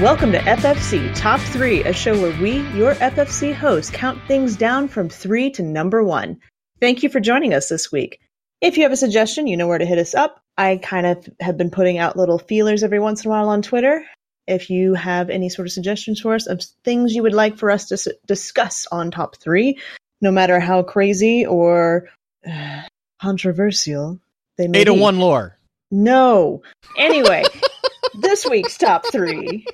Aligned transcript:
Welcome 0.00 0.32
to 0.32 0.40
FFC 0.40 1.14
Top 1.14 1.38
3, 1.38 1.84
a 1.84 1.92
show 1.92 2.20
where 2.20 2.36
we, 2.42 2.68
your 2.76 2.96
FFC 2.96 3.54
hosts, 3.54 3.92
count 3.92 4.20
things 4.26 4.56
down 4.56 4.88
from 4.88 5.08
3 5.08 5.50
to 5.52 5.62
number 5.62 6.02
1. 6.02 6.36
Thank 6.80 7.04
you 7.04 7.08
for 7.08 7.20
joining 7.20 7.54
us 7.54 7.68
this 7.68 7.92
week. 7.92 8.18
If 8.60 8.76
you 8.76 8.82
have 8.82 8.90
a 8.90 8.96
suggestion, 8.96 9.46
you 9.46 9.56
know 9.56 9.68
where 9.68 9.78
to 9.78 9.86
hit 9.86 9.98
us 9.98 10.12
up. 10.12 10.42
I 10.58 10.78
kind 10.78 11.06
of 11.06 11.28
have 11.38 11.56
been 11.56 11.70
putting 11.70 11.98
out 11.98 12.16
little 12.16 12.40
feelers 12.40 12.82
every 12.82 12.98
once 12.98 13.24
in 13.24 13.30
a 13.30 13.34
while 13.34 13.48
on 13.48 13.62
Twitter. 13.62 14.04
If 14.48 14.68
you 14.68 14.94
have 14.94 15.30
any 15.30 15.48
sort 15.48 15.68
of 15.68 15.72
suggestions 15.72 16.20
for 16.20 16.34
us 16.34 16.48
of 16.48 16.60
things 16.84 17.14
you 17.14 17.22
would 17.22 17.32
like 17.32 17.56
for 17.56 17.70
us 17.70 17.86
to 17.86 17.94
s- 17.94 18.08
discuss 18.26 18.88
on 18.90 19.12
Top 19.12 19.36
3, 19.36 19.78
no 20.20 20.32
matter 20.32 20.58
how 20.58 20.82
crazy 20.82 21.46
or 21.46 22.08
uh, 22.44 22.82
controversial 23.22 24.18
they 24.58 24.66
may 24.66 24.78
be. 24.78 24.90
801 24.90 25.20
lore. 25.20 25.56
No. 25.92 26.62
Anyway, 26.98 27.44
this 28.14 28.46
week's 28.46 28.78
top 28.78 29.04
three 29.10 29.66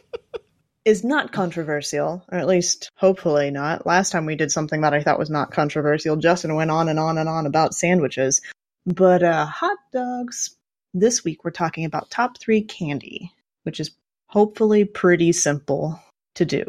is 0.85 1.05
not 1.05 1.33
controversial, 1.33 2.25
or 2.31 2.39
at 2.39 2.47
least 2.47 2.91
hopefully 2.97 3.51
not. 3.51 3.87
Last 3.87 4.11
time 4.11 4.27
we 4.27 4.37
did 4.37 4.51
something 4.51 4.81
that 4.81 4.95
I 4.95 5.03
thought 5.03 5.19
was 5.19 5.31
not 5.31 5.53
controversial, 5.53 6.17
Justin 6.17 6.55
went 6.55 6.71
on 6.71 6.89
and 6.89 6.99
on 6.99 7.19
and 7.19 7.29
on 7.29 7.47
about 7.47 7.75
sandwiches. 7.75 8.41
But 8.87 9.23
uh, 9.23 9.47
hot 9.47 9.79
dogs. 9.93 10.57
This 10.93 11.23
week 11.23 11.45
we're 11.45 11.51
talking 11.51 11.85
about 11.85 12.11
top 12.11 12.39
three 12.39 12.63
candy, 12.63 13.33
which 13.63 13.79
is 13.79 13.91
hopefully 14.27 14.85
pretty 14.85 15.33
simple 15.33 16.03
to 16.35 16.45
do. 16.45 16.65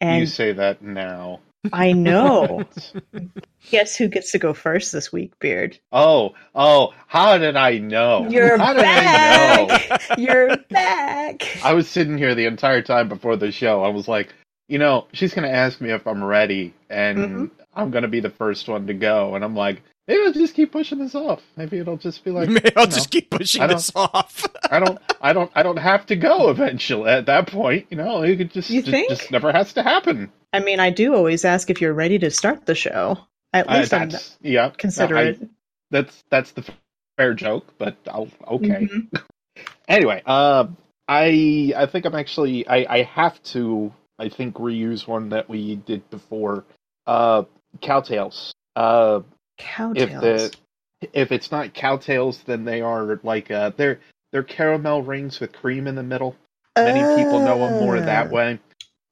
And 0.00 0.20
you 0.20 0.26
say 0.26 0.52
that 0.52 0.82
now. 0.82 1.40
I 1.72 1.92
know. 1.92 2.64
Guess 3.70 3.96
who 3.96 4.08
gets 4.08 4.32
to 4.32 4.38
go 4.38 4.52
first 4.52 4.92
this 4.92 5.10
week, 5.12 5.38
Beard? 5.38 5.78
oh, 5.92 6.34
oh, 6.54 6.92
how 7.06 7.38
did 7.38 7.56
I 7.56 7.78
know? 7.78 8.26
You're 8.28 8.58
how 8.58 8.74
did 8.74 8.84
I 8.84 9.56
know? 9.56 9.66
back. 9.68 10.18
You're 10.18 10.56
back. 10.70 11.64
I 11.64 11.72
was 11.74 11.88
sitting 11.88 12.18
here 12.18 12.34
the 12.34 12.44
entire 12.46 12.82
time 12.82 13.08
before 13.08 13.36
the 13.36 13.50
show. 13.50 13.82
I 13.82 13.88
was 13.88 14.06
like, 14.06 14.34
you 14.68 14.78
know, 14.78 15.06
she's 15.12 15.32
going 15.34 15.48
to 15.48 15.54
ask 15.54 15.80
me 15.80 15.90
if 15.90 16.06
I'm 16.06 16.22
ready, 16.22 16.74
and 16.90 17.18
Mhm. 17.18 17.50
I'm 17.74 17.90
going 17.90 18.02
to 18.02 18.08
be 18.08 18.20
the 18.20 18.30
first 18.30 18.68
one 18.68 18.86
to 18.86 18.94
go. 18.94 19.34
And 19.34 19.44
I'm 19.44 19.56
like, 19.56 19.82
maybe 20.06 20.22
I'll 20.24 20.32
just 20.32 20.54
keep 20.54 20.70
pushing 20.72 20.98
this 20.98 21.14
off. 21.14 21.42
Maybe 21.56 21.78
it'll 21.78 21.96
just 21.96 22.22
be 22.24 22.30
like, 22.30 22.48
Maybe 22.48 22.74
I'll 22.76 22.84
you 22.84 22.88
know, 22.90 22.94
just 22.94 23.10
keep 23.10 23.30
pushing 23.30 23.62
I 23.62 23.66
this 23.66 23.90
off. 23.96 24.46
I 24.70 24.78
don't, 24.80 24.98
I 25.20 25.32
don't, 25.32 25.50
I 25.54 25.62
don't 25.62 25.78
have 25.78 26.06
to 26.06 26.16
go 26.16 26.50
eventually. 26.50 27.10
At 27.10 27.26
that 27.26 27.48
point, 27.48 27.86
you 27.90 27.96
know, 27.96 28.22
it 28.22 28.36
could 28.36 28.50
just, 28.52 28.70
You 28.70 28.80
just, 28.82 28.90
think? 28.92 29.08
just 29.08 29.30
never 29.30 29.50
has 29.52 29.72
to 29.74 29.82
happen. 29.82 30.30
I 30.54 30.60
mean, 30.60 30.80
I 30.80 30.90
do 30.90 31.14
always 31.14 31.44
ask 31.44 31.68
if 31.70 31.80
you're 31.80 31.92
ready 31.94 32.18
to 32.20 32.30
start 32.30 32.64
the 32.66 32.74
show. 32.74 33.18
At 33.52 33.68
Uh, 33.68 33.78
least 33.78 33.92
I'm 33.94 34.08
that's 34.08 34.36
yeah, 34.40 34.70
considerate. 34.70 35.38
I- 35.42 35.48
that's 35.90 36.24
that's 36.30 36.52
the 36.52 36.64
fair 37.18 37.34
joke, 37.34 37.66
but 37.78 37.96
I'll, 38.08 38.28
okay. 38.48 38.88
Mhm. 38.90 39.08
Anyway, 39.88 40.22
uh, 40.26 40.66
I 41.08 41.72
I 41.76 41.86
think 41.86 42.06
I'm 42.06 42.14
actually 42.14 42.66
I 42.66 42.86
I 42.88 43.02
have 43.02 43.42
to 43.54 43.92
I 44.18 44.28
think 44.30 44.54
reuse 44.56 45.06
one 45.06 45.28
that 45.30 45.48
we 45.48 45.76
did 45.76 46.08
before. 46.10 46.64
Uh, 47.06 47.44
Cow 47.82 48.00
Tales. 48.00 48.54
Uh, 48.74 49.20
Cow 49.58 49.92
Tales. 49.92 50.10
if 50.10 50.20
the 50.20 50.56
if 51.12 51.32
it's 51.32 51.52
not 51.52 51.74
Cow 51.74 51.98
Tales, 51.98 52.42
then 52.46 52.64
they 52.64 52.80
are 52.80 53.20
like 53.22 53.50
uh 53.50 53.70
they're 53.76 54.00
they're 54.32 54.42
caramel 54.42 55.02
rings 55.02 55.38
with 55.40 55.52
cream 55.52 55.86
in 55.86 55.94
the 55.96 56.02
middle. 56.02 56.34
Many 56.76 57.04
people 57.14 57.40
know 57.40 57.58
them 57.58 57.78
more 57.78 58.00
that 58.00 58.28
Ah. 58.28 58.34
way. 58.34 58.58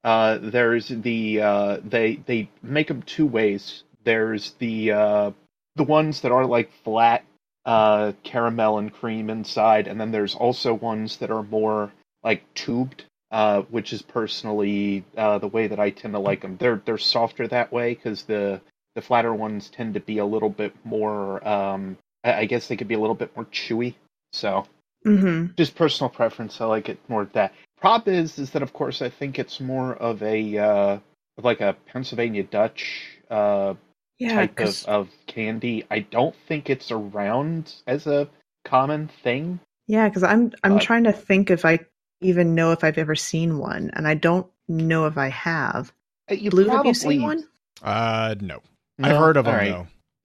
Uh, 0.04 0.38
there's 0.40 0.88
the 0.88 1.40
uh, 1.40 1.78
they 1.84 2.16
they 2.26 2.50
make 2.62 2.88
them 2.88 3.02
two 3.02 3.26
ways. 3.26 3.84
There's 4.04 4.52
the 4.58 4.92
uh, 4.92 5.30
the 5.76 5.84
ones 5.84 6.22
that 6.22 6.32
are 6.32 6.44
like 6.44 6.72
flat 6.84 7.24
uh, 7.64 8.12
caramel 8.24 8.78
and 8.78 8.92
cream 8.92 9.30
inside, 9.30 9.86
and 9.86 10.00
then 10.00 10.10
there's 10.10 10.34
also 10.34 10.74
ones 10.74 11.18
that 11.18 11.30
are 11.30 11.44
more 11.44 11.92
like 12.24 12.42
tubed, 12.54 13.04
uh, 13.30 13.62
which 13.62 13.92
is 13.92 14.02
personally 14.02 15.04
uh, 15.16 15.38
the 15.38 15.48
way 15.48 15.68
that 15.68 15.78
I 15.78 15.90
tend 15.90 16.14
to 16.14 16.20
like 16.20 16.40
them. 16.42 16.56
They're 16.58 16.82
they're 16.84 16.98
softer 16.98 17.46
that 17.48 17.72
way 17.72 17.94
because 17.94 18.24
the 18.24 18.60
the 18.94 19.02
flatter 19.02 19.32
ones 19.32 19.70
tend 19.70 19.94
to 19.94 20.00
be 20.00 20.18
a 20.18 20.26
little 20.26 20.50
bit 20.50 20.74
more. 20.84 21.46
Um, 21.46 21.96
I, 22.24 22.32
I 22.40 22.44
guess 22.46 22.66
they 22.68 22.76
could 22.76 22.88
be 22.88 22.94
a 22.94 23.00
little 23.00 23.14
bit 23.14 23.34
more 23.36 23.46
chewy. 23.46 23.94
So 24.32 24.66
Mhm. 25.06 25.56
just 25.56 25.74
personal 25.74 26.10
preference. 26.10 26.60
I 26.60 26.64
like 26.66 26.88
it 26.88 26.98
more 27.08 27.24
that. 27.34 27.52
Problem 27.82 28.14
is, 28.14 28.38
is 28.38 28.50
that 28.50 28.62
of 28.62 28.72
course 28.72 29.02
I 29.02 29.10
think 29.10 29.38
it's 29.40 29.58
more 29.60 29.92
of 29.94 30.22
a 30.22 30.56
uh, 30.56 30.98
like 31.36 31.60
a 31.60 31.76
Pennsylvania 31.92 32.44
Dutch 32.44 33.18
uh, 33.28 33.74
Yeah, 34.18 34.36
type 34.36 34.50
of, 34.52 34.56
'cause- 34.56 34.84
of 34.84 35.08
candy. 35.26 35.84
I 35.90 35.98
don't 35.98 36.34
think 36.46 36.70
it's 36.70 36.92
around 36.92 37.74
as 37.88 38.06
a 38.06 38.28
common 38.64 39.08
thing. 39.24 39.58
yeah, 39.88 40.08
because 40.08 40.22
I'm 40.22 40.52
I'm 40.62 40.76
uh, 40.76 40.80
trying 40.80 41.04
to 41.04 41.12
think 41.12 41.50
if 41.50 41.64
I 41.64 41.80
even 42.20 42.54
know 42.54 42.70
if 42.70 42.84
I've 42.84 42.98
ever 42.98 43.16
seen 43.16 43.58
one, 43.58 43.90
and 43.94 44.06
I 44.06 44.14
don't 44.14 44.46
know 44.68 45.06
if 45.06 45.18
I 45.18 45.28
have. 45.30 45.92
Uh, 46.30 46.34
You 46.34 46.50
Blue, 46.50 46.66
probably, 46.66 46.76
have 46.76 46.86
you 46.86 46.94
seen 46.94 47.22
one? 47.22 47.48
Uh, 47.82 48.36
no. 48.40 48.62
No? 48.98 49.08
I've 49.08 49.16
heard 49.16 49.36
of 49.36 49.44
them, 49.46 49.54
All 49.54 49.58
right. 49.58 49.70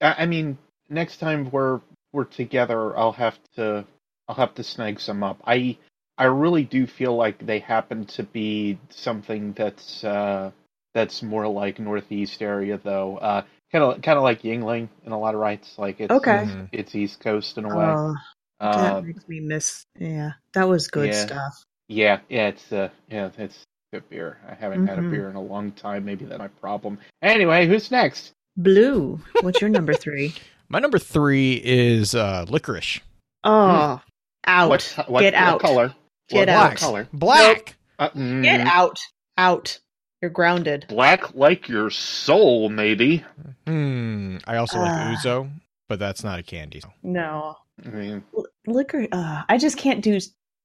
though. 0.00 0.06
I 0.06 0.22
I 0.22 0.26
mean, 0.26 0.56
next 0.88 1.16
time 1.18 1.50
we're 1.50 1.80
we're 2.12 2.24
together, 2.24 2.96
I'll 2.96 3.10
have 3.12 3.36
to 3.56 3.84
I'll 4.28 4.36
have 4.36 4.54
to 4.54 4.62
snag 4.62 5.00
some 5.00 5.24
up. 5.24 5.40
I 5.44 5.76
I 6.18 6.24
really 6.24 6.64
do 6.64 6.86
feel 6.86 7.14
like 7.16 7.38
they 7.46 7.60
happen 7.60 8.04
to 8.06 8.24
be 8.24 8.78
something 8.90 9.52
that's 9.52 10.02
uh, 10.04 10.50
that's 10.94 11.22
more 11.22 11.46
like 11.48 11.78
northeast 11.78 12.42
area 12.42 12.78
though. 12.82 13.18
Uh, 13.18 13.42
kind 13.72 13.84
of 13.84 14.02
kind 14.02 14.16
of 14.18 14.24
like 14.24 14.42
Yuengling 14.42 14.88
in 15.06 15.12
a 15.12 15.18
lot 15.18 15.34
of 15.34 15.40
rights. 15.40 15.74
Like 15.78 16.00
it's 16.00 16.12
Okay. 16.12 16.44
Mhm. 16.44 16.68
it's 16.72 16.94
East 16.94 17.20
Coast 17.20 17.56
in 17.56 17.64
a 17.64 17.68
way. 17.68 17.94
Oh, 17.96 18.14
that 18.60 18.96
Uh, 18.96 19.00
makes 19.02 19.28
me 19.28 19.40
miss. 19.40 19.84
Yeah, 19.96 20.32
that 20.54 20.64
was 20.68 20.88
good 20.88 21.06
yeah. 21.08 21.26
stuff. 21.26 21.64
yeah, 21.88 22.18
yeah, 22.28 22.48
it's 22.48 22.72
uh, 22.72 22.88
yeah, 23.08 23.30
it's 23.38 23.62
good 23.92 24.08
beer. 24.10 24.38
I 24.48 24.54
haven't 24.54 24.86
had 24.86 24.98
a 24.98 25.02
Mhm. 25.02 25.10
beer 25.10 25.30
in 25.30 25.36
a 25.36 25.40
long 25.42 25.70
time. 25.72 26.04
Maybe 26.04 26.24
that's 26.24 26.38
my 26.40 26.48
problem. 26.48 26.98
Anyway, 27.22 27.66
who's 27.68 27.90
next? 27.92 28.32
Blue, 28.56 29.20
what's 29.42 29.60
your 29.60 29.70
number 29.70 29.94
three? 29.94 30.34
My 30.70 30.80
number 30.80 30.98
three 30.98 31.54
is 31.64 32.14
uh, 32.14 32.44
licorice. 32.48 33.00
Oh, 33.44 34.02
out! 34.46 34.68
What, 34.68 34.82
what, 35.06 35.20
Get 35.20 35.32
what 35.32 35.40
out! 35.40 35.60
color? 35.60 35.94
Get 36.28 36.48
out! 36.48 36.70
What 36.70 36.78
color? 36.78 37.08
Black. 37.12 37.76
Uh, 37.98 38.08
Get 38.08 38.60
mm, 38.60 38.66
out! 38.66 38.98
Out! 39.36 39.78
You're 40.20 40.30
grounded. 40.30 40.86
Black 40.88 41.34
like 41.34 41.68
your 41.68 41.90
soul, 41.90 42.68
maybe. 42.68 43.24
Hmm. 43.66 44.38
I 44.46 44.56
also 44.56 44.78
Ah. 44.78 44.82
like 44.82 45.18
Ouzo, 45.18 45.50
but 45.88 45.98
that's 45.98 46.24
not 46.24 46.38
a 46.40 46.42
candy. 46.42 46.82
No, 47.02 47.56
I 47.84 47.88
mean, 47.88 48.24
L- 48.36 48.46
licor. 48.66 49.08
Uh, 49.12 49.42
I 49.48 49.58
just 49.58 49.76
can't 49.78 50.02
do 50.02 50.18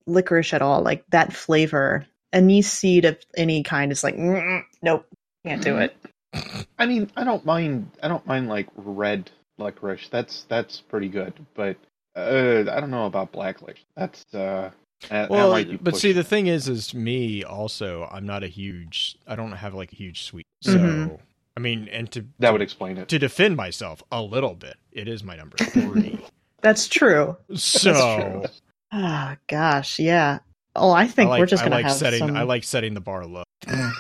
licorice 0.08 0.54
at 0.54 0.62
all. 0.64 0.82
Like 0.82 1.06
that 1.12 1.34
flavor, 1.34 2.06
anise 2.34 2.72
seed 2.72 3.06
of 3.06 3.18
any 3.38 3.62
kind 3.64 3.92
is 3.92 4.04
like, 4.04 4.16
mm, 4.16 4.64
nope, 4.82 5.06
can't 5.46 5.62
do 5.62 5.78
it. 5.78 5.96
I 6.80 6.88
mean, 6.88 7.12
I 7.16 7.24
don't 7.24 7.46
mind. 7.46 7.92
I 8.02 8.08
don't 8.08 8.26
mind 8.26 8.50
like 8.50 8.68
red 8.76 9.30
licorice. 9.60 10.10
That's 10.10 10.46
that's 10.50 10.82
pretty 10.82 11.10
good. 11.10 11.34
But 11.54 11.78
uh, 12.16 12.64
I 12.72 12.80
don't 12.80 12.90
know 12.92 13.06
about 13.06 13.32
black 13.32 13.62
licorice. 13.62 13.86
That's 13.96 14.26
uh, 14.34 14.72
that, 15.10 15.10
that 15.10 15.30
Well, 15.30 15.52
might 15.52 15.84
but 15.84 15.96
see, 15.96 16.10
pushing 16.10 16.16
the 16.16 16.24
thing 16.24 16.48
is, 16.48 16.68
is 16.68 16.94
me 16.94 17.44
also. 17.44 18.08
I'm 18.12 18.26
not 18.26 18.44
a 18.44 18.48
huge. 18.48 19.18
I 19.28 19.36
don't 19.36 19.52
have 19.54 19.74
like 19.74 19.92
a 19.94 19.96
huge 19.96 20.24
sweet. 20.24 20.46
So 20.62 20.72
Mhm. 20.78 21.20
I 21.56 21.60
mean, 21.60 21.88
and 21.92 22.12
to 22.14 22.26
that 22.40 22.52
would 22.52 22.62
explain 22.62 22.98
it. 22.98 23.08
to 23.10 23.20
defend 23.20 23.56
myself 23.58 24.02
a 24.12 24.22
little 24.22 24.56
bit, 24.56 24.76
it 24.92 25.08
is 25.08 25.24
my 25.24 25.36
number 25.36 25.58
three. 25.58 26.20
That's 26.62 26.88
true. 26.88 27.38
so 27.56 28.46
Ah, 28.92 29.38
gosh, 29.48 30.00
yeah. 30.00 30.40
Oh, 30.76 30.92
I 30.92 31.08
think 31.08 31.28
I 31.28 31.32
like, 31.32 31.40
we're 31.40 31.46
just 31.46 31.64
gonna 31.64 31.76
like 31.76 31.86
have 31.86 31.94
setting. 31.96 32.20
some. 32.20 32.36
I 32.36 32.44
like 32.44 32.64
setting 32.64 32.94
the 32.94 33.02
bar 33.02 33.26
low. 33.26 33.44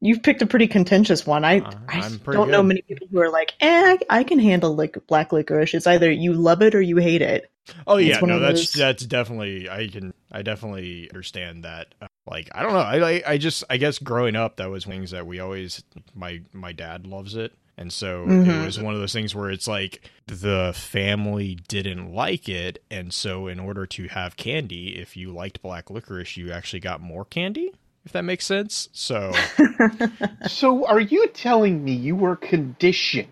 You've 0.00 0.22
picked 0.22 0.42
a 0.42 0.46
pretty 0.46 0.66
contentious 0.66 1.26
one. 1.26 1.44
I, 1.44 1.60
Uh, 1.60 1.72
I 1.88 2.10
don't 2.32 2.50
know 2.50 2.62
many 2.62 2.82
people 2.82 3.06
who 3.10 3.20
are 3.20 3.30
like, 3.30 3.52
eh, 3.60 3.96
I, 4.10 4.18
I 4.20 4.24
can 4.24 4.38
handle 4.40 4.74
like 4.74 4.96
black 5.06 5.32
licorice. 5.32 5.74
It's 5.74 5.86
either 5.86 6.10
you 6.10 6.32
love 6.32 6.60
it 6.60 6.74
or 6.74 6.80
you 6.80 6.96
hate 6.96 7.22
it. 7.22 7.51
Oh 7.86 7.96
yeah, 7.96 8.20
no, 8.20 8.38
that's 8.40 8.72
those- 8.72 8.72
that's 8.72 9.04
definitely 9.06 9.68
I 9.68 9.86
can 9.88 10.12
I 10.30 10.42
definitely 10.42 11.08
understand 11.10 11.64
that. 11.64 11.94
Uh, 12.00 12.06
Like 12.26 12.48
I 12.54 12.62
don't 12.62 12.72
know, 12.72 12.78
I 12.78 13.10
I- 13.16 13.22
I 13.26 13.38
just 13.38 13.64
I 13.70 13.76
guess 13.76 13.98
growing 13.98 14.36
up 14.36 14.56
that 14.56 14.70
was 14.70 14.84
things 14.84 15.10
that 15.10 15.26
we 15.26 15.40
always 15.40 15.82
my 16.14 16.40
my 16.52 16.72
dad 16.72 17.06
loves 17.06 17.34
it, 17.36 17.52
and 17.76 17.92
so 17.92 18.26
Mhm. 18.26 18.62
it 18.62 18.64
was 18.64 18.78
one 18.80 18.94
of 18.94 19.00
those 19.00 19.12
things 19.12 19.34
where 19.34 19.50
it's 19.50 19.66
like 19.68 20.08
the 20.26 20.72
family 20.74 21.56
didn't 21.68 22.12
like 22.12 22.48
it, 22.48 22.82
and 22.90 23.12
so 23.12 23.46
in 23.48 23.58
order 23.60 23.86
to 23.86 24.08
have 24.08 24.36
candy, 24.36 24.96
if 24.98 25.16
you 25.16 25.32
liked 25.32 25.62
black 25.62 25.90
licorice, 25.90 26.36
you 26.36 26.52
actually 26.52 26.80
got 26.80 27.00
more 27.00 27.24
candy. 27.24 27.72
If 28.04 28.12
that 28.12 28.22
makes 28.22 28.46
sense. 28.46 28.88
So 28.92 29.32
So, 30.46 30.86
are 30.86 31.00
you 31.00 31.26
telling 31.28 31.84
me 31.84 31.92
you 31.92 32.16
were 32.16 32.36
conditioned 32.36 33.28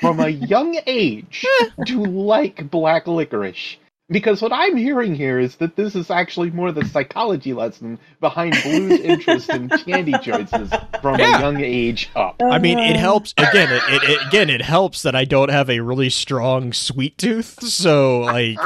from 0.00 0.20
a 0.20 0.28
young 0.28 0.78
age 0.86 1.44
to 1.86 2.02
like 2.04 2.70
black 2.70 3.06
licorice? 3.06 3.76
Because 4.10 4.42
what 4.42 4.52
I'm 4.52 4.76
hearing 4.76 5.14
here 5.14 5.38
is 5.38 5.56
that 5.56 5.76
this 5.76 5.94
is 5.96 6.10
actually 6.10 6.50
more 6.50 6.72
the 6.72 6.84
psychology 6.84 7.54
lesson 7.54 7.98
behind 8.20 8.62
Blue's 8.62 9.00
interest 9.00 9.54
in 9.54 9.70
candy 9.70 10.18
choices 10.18 10.70
from 11.00 11.18
Yeah. 11.18 11.26
a 11.26 11.38
young 11.38 11.60
age 11.60 12.10
up. 12.14 12.36
I 12.50 12.58
mean, 12.58 12.78
it 12.78 12.96
Uh, 12.96 12.98
helps 12.98 13.34
again. 13.38 13.72
It, 13.72 13.82
it, 13.88 14.04
it 14.04 14.22
again 14.22 14.50
it 14.50 14.62
helps 14.62 15.02
that 15.02 15.16
I 15.16 15.24
don't 15.24 15.50
have 15.50 15.70
a 15.70 15.80
really 15.80 16.10
strong 16.10 16.72
sweet 16.74 17.16
tooth. 17.18 17.62
So 17.62 18.20
like, 18.20 18.58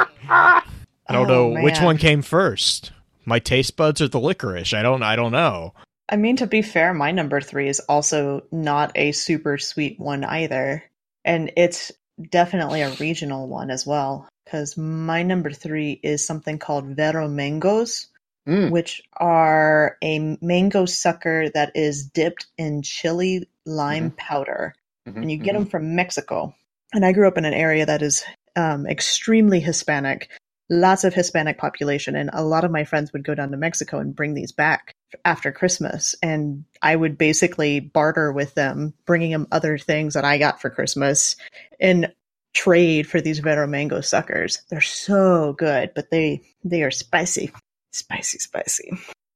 I 1.07 1.13
don't 1.13 1.29
Oh, 1.29 1.53
know 1.53 1.63
which 1.63 1.79
one 1.81 1.97
came 1.97 2.21
first. 2.21 2.91
My 3.25 3.39
taste 3.39 3.77
buds 3.77 4.01
or 4.01 4.07
the 4.09 4.19
licorice? 4.19 4.73
I 4.73 4.81
don't. 4.81 5.03
I 5.03 5.15
don't 5.15 5.31
know. 5.31 5.73
I 6.09 6.15
mean, 6.17 6.35
to 6.37 6.47
be 6.47 6.61
fair, 6.63 6.93
my 6.93 7.11
number 7.11 7.39
three 7.39 7.69
is 7.69 7.79
also 7.81 8.43
not 8.51 8.91
a 8.95 9.11
super 9.13 9.57
sweet 9.57 9.99
one 9.99 10.23
either. 10.23 10.83
And 11.29 11.51
it's 11.55 11.91
definitely 12.31 12.81
a 12.81 12.89
regional 12.99 13.47
one 13.47 13.69
as 13.69 13.85
well. 13.85 14.27
Because 14.45 14.75
my 14.77 15.21
number 15.21 15.51
three 15.51 15.99
is 16.01 16.25
something 16.25 16.57
called 16.57 16.95
Vero 16.95 17.27
Mangoes, 17.29 18.07
Mm. 18.47 18.71
which 18.71 19.03
are 19.17 19.97
a 20.03 20.37
mango 20.41 20.85
sucker 20.85 21.49
that 21.49 21.71
is 21.75 22.07
dipped 22.07 22.47
in 22.57 22.81
chili 22.81 23.47
lime 23.67 24.09
powder. 24.17 24.73
Mhm, 25.07 25.21
And 25.21 25.31
you 25.31 25.37
get 25.37 25.53
mhm. 25.53 25.59
them 25.59 25.65
from 25.67 25.95
Mexico. 25.95 26.55
And 26.93 27.05
I 27.05 27.11
grew 27.11 27.27
up 27.27 27.37
in 27.37 27.45
an 27.45 27.53
area 27.53 27.85
that 27.85 28.01
is 28.01 28.25
um, 28.55 28.87
extremely 28.87 29.59
Hispanic, 29.59 30.31
lots 30.69 31.03
of 31.03 31.13
Hispanic 31.13 31.57
population. 31.57 32.15
And 32.15 32.29
a 32.33 32.43
lot 32.43 32.63
of 32.63 32.71
my 32.71 32.83
friends 32.83 33.11
would 33.13 33.23
go 33.23 33.35
down 33.35 33.51
to 33.51 33.57
Mexico 33.57 33.99
and 33.99 34.15
bring 34.15 34.33
these 34.33 34.51
back 34.51 34.93
after 35.25 35.51
Christmas. 35.51 36.15
And 36.21 36.65
I 36.81 36.95
would 36.95 37.17
basically 37.17 37.79
barter 37.79 38.31
with 38.31 38.53
them, 38.53 38.93
bringing 39.05 39.31
them 39.31 39.47
other 39.51 39.77
things 39.77 40.13
that 40.13 40.25
I 40.25 40.37
got 40.37 40.61
for 40.61 40.69
Christmas 40.69 41.35
in 41.79 42.11
trade 42.53 43.07
for 43.07 43.21
these 43.21 43.39
Vero 43.39 43.67
mango 43.67 44.01
suckers. 44.01 44.61
They're 44.69 44.81
so 44.81 45.53
good, 45.53 45.91
but 45.95 46.09
they 46.11 46.41
they 46.63 46.83
are 46.83 46.91
spicy, 46.91 47.51
spicy, 47.91 48.39
spicy. 48.39 48.91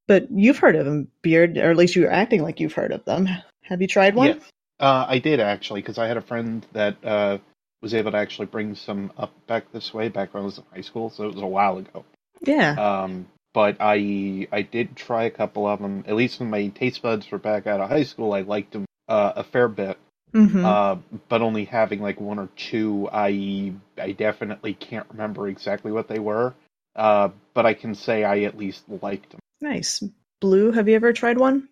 But 0.06 0.28
you've 0.30 0.58
heard 0.58 0.76
of 0.76 0.84
them, 0.84 1.08
Beard, 1.22 1.56
or 1.56 1.70
at 1.70 1.76
least 1.76 1.96
you're 1.96 2.10
acting 2.10 2.42
like 2.42 2.60
you've 2.60 2.74
heard 2.74 2.92
of 2.92 3.04
them. 3.04 3.28
Have 3.62 3.80
you 3.80 3.88
tried 3.88 4.14
one? 4.14 4.28
Yeah. 4.28 4.34
Uh, 4.78 5.06
I 5.08 5.18
did 5.18 5.40
actually, 5.40 5.80
because 5.80 5.98
I 5.98 6.08
had 6.08 6.16
a 6.16 6.22
friend 6.22 6.66
that 6.72 6.96
uh, 7.04 7.38
was 7.84 7.94
able 7.94 8.10
to 8.12 8.16
actually 8.16 8.46
bring 8.46 8.74
some 8.74 9.12
up 9.18 9.30
back 9.46 9.70
this 9.70 9.92
way 9.92 10.08
back 10.08 10.32
when 10.32 10.42
I 10.42 10.46
was 10.46 10.56
in 10.56 10.64
high 10.74 10.80
school, 10.80 11.10
so 11.10 11.24
it 11.24 11.34
was 11.34 11.42
a 11.42 11.46
while 11.46 11.76
ago. 11.76 12.04
Yeah. 12.40 12.72
Um, 12.72 13.26
but 13.52 13.76
I 13.78 14.48
I 14.50 14.62
did 14.62 14.96
try 14.96 15.24
a 15.24 15.30
couple 15.30 15.68
of 15.68 15.80
them. 15.80 16.02
At 16.08 16.16
least 16.16 16.40
when 16.40 16.48
my 16.48 16.68
taste 16.68 17.02
buds 17.02 17.30
were 17.30 17.38
back 17.38 17.66
out 17.66 17.80
of 17.80 17.90
high 17.90 18.04
school, 18.04 18.32
I 18.32 18.40
liked 18.40 18.72
them 18.72 18.86
uh, 19.06 19.34
a 19.36 19.44
fair 19.44 19.68
bit. 19.68 19.98
hmm 20.32 20.64
Uh, 20.64 20.96
but 21.28 21.42
only 21.42 21.66
having 21.66 22.00
like 22.00 22.18
one 22.18 22.38
or 22.38 22.48
two, 22.56 23.08
I 23.12 23.74
I 23.98 24.12
definitely 24.12 24.72
can't 24.72 25.06
remember 25.10 25.46
exactly 25.46 25.92
what 25.92 26.08
they 26.08 26.18
were. 26.18 26.54
Uh, 26.96 27.28
but 27.52 27.66
I 27.66 27.74
can 27.74 27.94
say 27.94 28.24
I 28.24 28.40
at 28.40 28.56
least 28.56 28.84
liked 29.02 29.30
them. 29.30 29.40
Nice. 29.60 30.02
Blue, 30.40 30.72
have 30.72 30.88
you 30.88 30.96
ever 30.96 31.12
tried 31.12 31.38
one? 31.38 31.68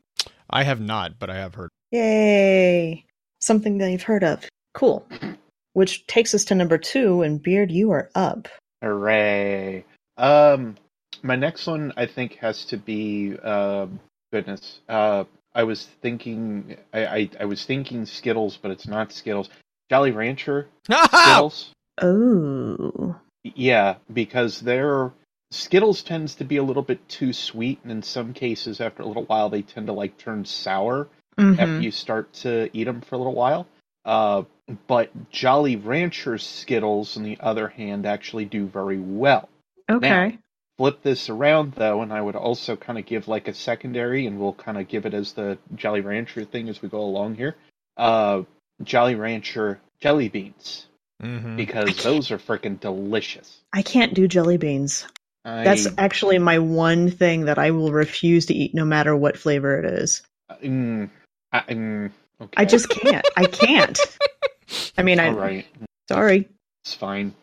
I 0.50 0.64
have 0.64 0.80
not, 0.80 1.18
but 1.18 1.30
I 1.30 1.36
have 1.36 1.54
heard. 1.54 1.70
Yay. 1.90 3.04
Something 3.40 3.78
that 3.78 3.90
you've 3.90 4.02
heard 4.02 4.24
of. 4.24 4.44
Cool. 4.74 5.06
Which 5.72 6.06
takes 6.06 6.34
us 6.34 6.44
to 6.46 6.54
number 6.54 6.78
two, 6.78 7.22
and 7.22 7.42
Beard, 7.42 7.70
you 7.70 7.90
are 7.92 8.10
up. 8.14 8.48
Hooray! 8.82 9.84
Um, 10.16 10.76
my 11.22 11.36
next 11.36 11.66
one 11.66 11.92
I 11.96 12.06
think 12.06 12.34
has 12.36 12.64
to 12.66 12.76
be 12.76 13.36
uh, 13.42 13.86
goodness. 14.32 14.80
Uh, 14.88 15.24
I 15.54 15.64
was 15.64 15.86
thinking 16.02 16.76
I, 16.92 17.06
I 17.06 17.30
I 17.40 17.44
was 17.44 17.64
thinking 17.64 18.06
Skittles, 18.06 18.58
but 18.60 18.70
it's 18.70 18.86
not 18.86 19.12
Skittles. 19.12 19.48
Jolly 19.90 20.10
Rancher 20.10 20.68
Skittles. 20.90 21.70
Oh. 22.00 23.16
Yeah, 23.44 23.96
because 24.12 24.60
they're 24.60 25.12
Skittles 25.50 26.02
tends 26.02 26.34
to 26.36 26.44
be 26.44 26.56
a 26.56 26.62
little 26.62 26.82
bit 26.82 27.06
too 27.08 27.32
sweet, 27.32 27.80
and 27.82 27.92
in 27.92 28.02
some 28.02 28.32
cases, 28.32 28.80
after 28.80 29.02
a 29.02 29.06
little 29.06 29.24
while, 29.24 29.50
they 29.50 29.62
tend 29.62 29.86
to 29.88 29.92
like 29.92 30.16
turn 30.16 30.44
sour 30.44 31.08
after 31.38 31.66
hmm 31.66 31.82
you 31.82 31.90
start 31.90 32.32
to 32.32 32.70
eat 32.72 32.84
them 32.84 33.00
for 33.00 33.16
a 33.16 33.18
little 33.18 33.34
while. 33.34 33.66
Uh, 34.04 34.42
but 34.86 35.10
Jolly 35.30 35.76
Rancher 35.76 36.38
Skittles, 36.38 37.16
on 37.16 37.22
the 37.22 37.38
other 37.40 37.68
hand, 37.68 38.06
actually 38.06 38.44
do 38.44 38.66
very 38.66 38.98
well. 38.98 39.48
Okay. 39.90 40.38
Flip 40.78 41.02
this 41.02 41.28
around 41.28 41.74
though, 41.74 42.02
and 42.02 42.12
I 42.12 42.20
would 42.20 42.34
also 42.34 42.76
kind 42.76 42.98
of 42.98 43.06
give 43.06 43.28
like 43.28 43.48
a 43.48 43.54
secondary, 43.54 44.26
and 44.26 44.40
we'll 44.40 44.54
kind 44.54 44.78
of 44.78 44.88
give 44.88 45.06
it 45.06 45.14
as 45.14 45.32
the 45.34 45.58
Jolly 45.74 46.00
Rancher 46.00 46.44
thing 46.44 46.68
as 46.68 46.80
we 46.80 46.88
go 46.88 47.00
along 47.00 47.36
here. 47.36 47.56
Uh, 47.96 48.42
Jolly 48.82 49.14
Rancher 49.14 49.80
jelly 50.00 50.28
beans 50.28 50.86
Mhm. 51.22 51.56
because 51.56 52.02
those 52.02 52.30
are 52.32 52.38
freaking 52.38 52.80
delicious. 52.80 53.60
I 53.72 53.82
can't 53.82 54.14
do 54.14 54.26
jelly 54.26 54.56
beans. 54.56 55.06
I, 55.44 55.64
That's 55.64 55.86
actually 55.98 56.38
my 56.38 56.58
one 56.58 57.10
thing 57.10 57.46
that 57.46 57.58
I 57.58 57.72
will 57.72 57.92
refuse 57.92 58.46
to 58.46 58.54
eat 58.54 58.74
no 58.74 58.84
matter 58.84 59.14
what 59.16 59.36
flavor 59.36 59.78
it 59.78 59.84
is. 59.84 60.22
Mm, 60.62 61.10
I, 61.52 61.60
mm, 61.60 62.10
okay. 62.40 62.52
I 62.56 62.64
just 62.64 62.88
can't. 62.88 63.26
I 63.36 63.46
can't. 63.46 63.98
I 64.98 65.02
mean, 65.02 65.20
I 65.20 65.28
all 65.28 65.34
right. 65.34 65.66
sorry. 66.08 66.48
It's 66.84 66.94
fine. 66.94 67.34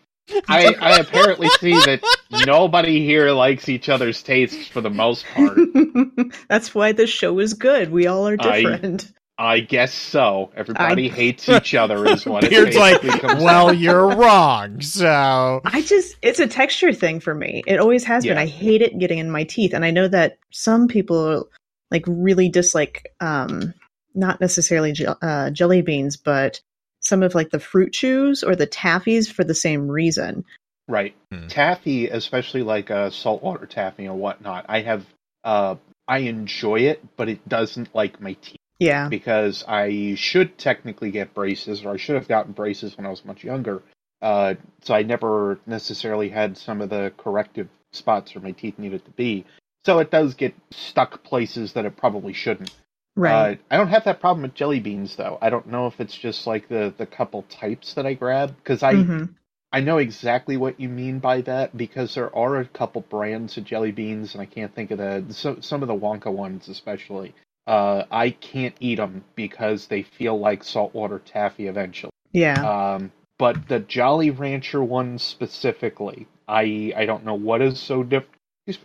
I, 0.48 0.76
I 0.80 1.00
apparently 1.00 1.48
see 1.60 1.74
that 1.74 2.02
nobody 2.46 3.04
here 3.04 3.32
likes 3.32 3.68
each 3.68 3.90
other's 3.90 4.22
tastes 4.22 4.68
for 4.68 4.82
the 4.82 4.90
most 4.90 5.26
part. 5.26 5.58
That's 6.50 6.76
why 6.76 6.92
this 6.92 7.10
show 7.10 7.40
is 7.40 7.56
good. 7.56 7.92
We 7.92 8.08
all 8.08 8.28
are 8.28 8.38
different. 8.38 9.12
I 9.40 9.62
guess 9.62 9.94
so. 9.94 10.52
Everybody 10.54 11.10
I- 11.10 11.14
hates 11.14 11.48
each 11.48 11.74
other, 11.74 12.06
is 12.06 12.26
what 12.26 12.44
it's 12.44 12.78
like, 12.78 13.02
well, 13.24 13.68
down 13.68 13.80
you're 13.80 14.08
wrong. 14.10 14.82
So 14.82 15.62
I 15.64 15.82
just 15.82 16.18
it's 16.22 16.40
a 16.40 16.48
texture 16.48 16.92
thing 16.92 17.22
for 17.22 17.34
me. 17.34 17.64
It 17.66 17.80
always 17.80 18.04
has 18.04 18.26
been. 18.26 18.38
I 18.38 18.48
hate 18.48 18.82
it 18.82 19.00
getting 19.00 19.18
in 19.18 19.32
my 19.32 19.46
teeth, 19.46 19.74
and 19.74 19.86
I 19.86 19.92
know 19.92 20.10
that 20.10 20.38
some 20.52 20.90
people 20.90 21.50
like 21.90 22.04
really 22.06 22.50
dislike 22.50 23.14
um 23.22 23.74
not 24.14 24.42
necessarily 24.42 24.92
je- 24.92 25.06
uh, 25.22 25.50
jelly 25.52 25.82
beans, 25.82 26.18
but 26.18 26.62
some 27.02 27.24
of 27.24 27.36
like 27.36 27.50
the 27.50 27.60
fruit 27.60 27.94
chews 27.94 28.44
or 28.44 28.56
the 28.56 28.68
taffies 28.68 29.32
for 29.32 29.44
the 29.44 29.56
same 29.56 29.88
reason. 29.90 30.46
Right. 30.88 31.16
Hmm. 31.32 31.48
Taffy, 31.48 32.08
especially 32.10 32.64
like 32.64 32.90
uh, 32.92 33.10
saltwater 33.12 33.66
taffy 33.66 34.06
and 34.06 34.20
whatnot, 34.20 34.66
I 34.68 34.82
have. 34.82 35.06
Uh, 35.44 35.76
I 36.08 36.20
enjoy 36.20 36.80
it, 36.82 37.06
but 37.18 37.30
it 37.30 37.48
doesn't 37.48 37.94
like 37.94 38.20
my 38.20 38.34
teeth 38.42 38.58
Yeah. 38.80 39.10
because 39.10 39.64
I 39.68 40.16
should 40.16 40.58
technically 40.58 41.12
get 41.12 41.36
braces, 41.36 41.86
or 41.86 41.92
I 41.94 41.98
should 41.98 42.16
have 42.16 42.28
gotten 42.28 42.52
braces 42.52 42.98
when 42.98 43.06
I 43.06 43.12
was 43.12 43.24
much 43.24 43.44
younger. 43.44 43.84
Uh, 44.20 44.56
so 44.82 44.96
I 44.96 45.04
never 45.04 45.60
necessarily 45.68 46.30
had 46.30 46.58
some 46.58 46.82
of 46.82 46.90
the 46.90 47.14
corrective 47.16 47.70
spots 47.94 48.34
where 48.34 48.44
my 48.44 48.52
teeth 48.52 48.80
needed 48.80 49.06
to 49.06 49.12
be. 49.12 49.46
So 49.86 50.00
it 50.00 50.10
does 50.10 50.34
get 50.34 50.56
stuck 50.72 51.24
places 51.24 51.74
that 51.74 51.86
it 51.86 51.96
probably 51.96 52.34
shouldn't. 52.34 52.72
Right. 53.20 53.60
Uh, 53.60 53.74
I 53.74 53.78
don't 53.78 53.90
have 53.90 54.06
that 54.06 54.20
problem 54.22 54.44
with 54.44 54.56
jelly 54.56 54.80
beans 54.80 55.16
though. 55.16 55.38
I 55.42 55.50
don't 55.50 55.68
know 55.68 55.88
if 55.88 56.00
it's 56.00 56.16
just 56.16 56.48
like 56.48 56.68
the 56.70 56.94
the 56.98 57.06
couple 57.06 57.44
types 57.44 57.94
that 57.96 58.06
I 58.06 58.14
grab 58.14 58.56
because 58.58 58.84
I 58.84 58.94
Mhm. 58.94 59.30
I 59.72 59.82
know 59.82 59.98
exactly 60.00 60.58
what 60.58 60.80
you 60.80 60.90
mean 60.90 61.20
by 61.20 61.42
that 61.42 61.78
because 61.78 62.16
there 62.16 62.36
are 62.36 62.58
a 62.60 62.66
couple 62.66 63.02
brands 63.02 63.58
of 63.58 63.66
jelly 63.66 63.92
beans, 63.92 64.34
and 64.34 64.42
I 64.42 64.46
can't 64.46 64.74
think 64.74 64.92
of 64.92 64.98
the 64.98 65.26
so, 65.32 65.60
some 65.62 65.82
of 65.84 65.88
the 65.88 65.96
Wonka 65.96 66.32
ones, 66.32 66.68
especially. 66.70 67.36
Uh, 67.68 68.06
I 68.10 68.32
can't 68.32 68.76
eat 68.80 68.96
them 68.96 69.24
because 69.36 69.88
they 69.88 70.02
feel 70.02 70.40
like 70.40 70.64
saltwater 70.64 71.20
taffy 71.20 71.68
eventually. 71.68 72.12
Yeah. 72.32 72.96
Um, 72.96 73.12
but 73.38 73.68
the 73.68 73.80
Jolly 73.80 74.32
Rancher 74.32 74.84
ones 74.84 75.22
specifically, 75.24 76.28
I 76.48 76.94
I 76.96 77.06
don't 77.06 77.26
know 77.26 77.36
what 77.36 77.62
is 77.62 77.80
so 77.80 78.04
different. 78.04 78.36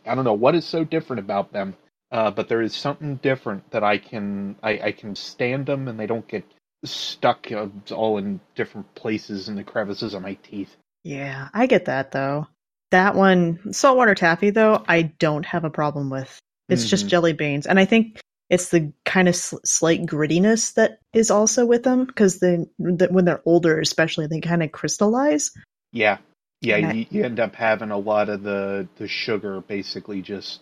I 0.06 0.14
don't 0.14 0.25
know 0.25 0.35
what 0.35 0.54
is 0.54 0.66
so 0.66 0.85
different 0.85 1.20
about 1.20 1.52
them. 1.52 1.76
Uh, 2.14 2.30
but 2.30 2.47
there 2.49 2.62
is 2.62 2.73
something 2.73 3.16
different 3.16 3.68
that 3.73 3.83
I 3.83 3.99
can 3.99 4.54
I, 4.62 4.78
I 4.78 4.92
can 4.92 5.16
stand 5.16 5.66
them 5.66 5.88
and 5.88 5.99
they 5.99 6.06
don't 6.06 6.28
get 6.28 6.44
stuck 6.85 7.50
uh, 7.50 7.66
all 7.92 8.18
in 8.18 8.38
different 8.54 8.94
places 8.94 9.49
in 9.49 9.56
the 9.56 9.64
crevices 9.64 10.14
of 10.14 10.23
my 10.23 10.35
teeth. 10.35 10.76
yeah. 11.02 11.49
I 11.52 11.66
get 11.66 11.87
that 11.87 12.12
though. 12.12 12.47
That 12.92 13.16
one, 13.16 13.73
saltwater 13.73 14.14
taffy 14.14 14.50
though, 14.50 14.85
I 14.87 15.02
don't 15.02 15.44
have 15.47 15.64
a 15.64 15.71
problem 15.71 16.09
with. 16.09 16.38
It's 16.68 16.88
just 16.88 17.06
Mhm. 17.06 17.09
jelly 17.09 17.33
beans, 17.33 17.66
and 17.66 17.80
I 17.80 17.85
think 17.85 18.21
it's 18.49 18.68
the 18.68 18.92
kind 19.04 19.28
of 19.28 19.35
sl- 19.35 19.64
slight 19.64 20.06
grittiness 20.06 20.75
that 20.75 21.00
is 21.12 21.33
also 21.33 21.66
with 21.66 21.83
them 21.83 22.04
because 22.04 22.38
the, 22.38 22.71
the 22.78 23.09
when 23.11 23.25
they're 23.25 23.42
older, 23.44 23.80
especially, 23.80 24.28
they 24.28 24.40
kind 24.40 24.62
of 24.62 24.71
crystallize. 24.71 25.50
Yeah, 25.92 26.18
yeah, 26.61 26.76
And 26.76 26.87
I- 26.87 26.92
you, 26.92 27.06
you 27.11 27.25
end 27.25 27.40
up 27.40 27.56
having 27.56 27.90
a 27.90 27.99
lot 27.99 28.28
of 28.28 28.44
the 28.44 28.87
the 28.99 29.09
sugar 29.09 29.61
basically 29.61 30.23
just 30.23 30.61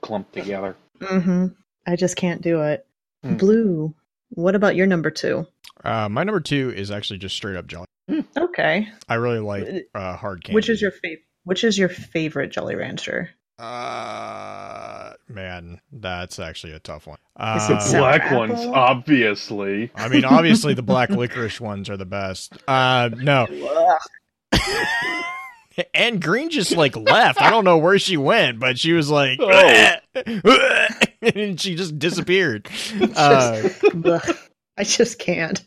clumped 0.00 0.32
together. 0.32 0.76
Mm-hmm. 1.00 1.46
I 1.86 1.96
just 1.96 2.16
can't 2.16 2.42
do 2.42 2.62
it. 2.62 2.86
Mm. 3.24 3.38
Blue. 3.38 3.94
What 4.30 4.54
about 4.54 4.76
your 4.76 4.86
number 4.86 5.10
two? 5.10 5.46
uh, 5.84 6.08
my 6.08 6.24
number 6.24 6.40
two 6.40 6.72
is 6.76 6.90
actually 6.90 7.18
just 7.18 7.34
straight 7.36 7.56
up 7.56 7.66
jelly. 7.66 7.86
Okay. 8.36 8.88
I 9.08 9.14
really 9.14 9.38
like 9.38 9.88
uh, 9.94 10.16
hard 10.16 10.44
candy. 10.44 10.54
Which 10.56 10.68
is 10.68 10.82
your 10.82 10.90
favorite? 10.90 11.24
Which 11.44 11.64
is 11.64 11.78
your 11.78 11.88
favorite 11.88 12.50
Jelly 12.50 12.74
Rancher? 12.76 13.30
Uh, 13.58 15.12
man, 15.28 15.80
that's 15.92 16.38
actually 16.38 16.72
a 16.74 16.78
tough 16.78 17.06
one. 17.06 17.18
Is 17.56 17.70
it 17.70 17.76
Uh, 17.76 17.80
sour 17.80 18.00
black 18.00 18.22
apple? 18.22 18.38
ones, 18.38 18.60
obviously. 18.66 19.90
I 19.94 20.08
mean, 20.08 20.24
obviously 20.24 20.74
the 20.74 20.82
black 20.92 21.08
licorice 21.10 21.60
ones 21.60 21.88
are 21.88 21.96
the 21.96 22.04
best. 22.04 22.52
Uh, 22.68 23.08
no, 23.16 23.46
and 25.94 26.20
Green 26.20 26.50
just 26.50 26.72
like 26.76 26.96
left. 26.96 27.40
I 27.40 27.50
don't 27.50 27.64
know 27.64 27.78
where 27.78 27.98
she 27.98 28.16
went, 28.16 28.58
but 28.58 28.78
she 28.78 28.92
was 28.92 29.10
like, 29.10 29.38
Oh. 29.40 29.94
and 31.22 31.60
she 31.60 31.74
just 31.76 31.98
disappeared. 31.98 32.68
Uh, 33.16 33.68
I 34.76 34.84
just 34.84 35.18
can't. 35.18 35.64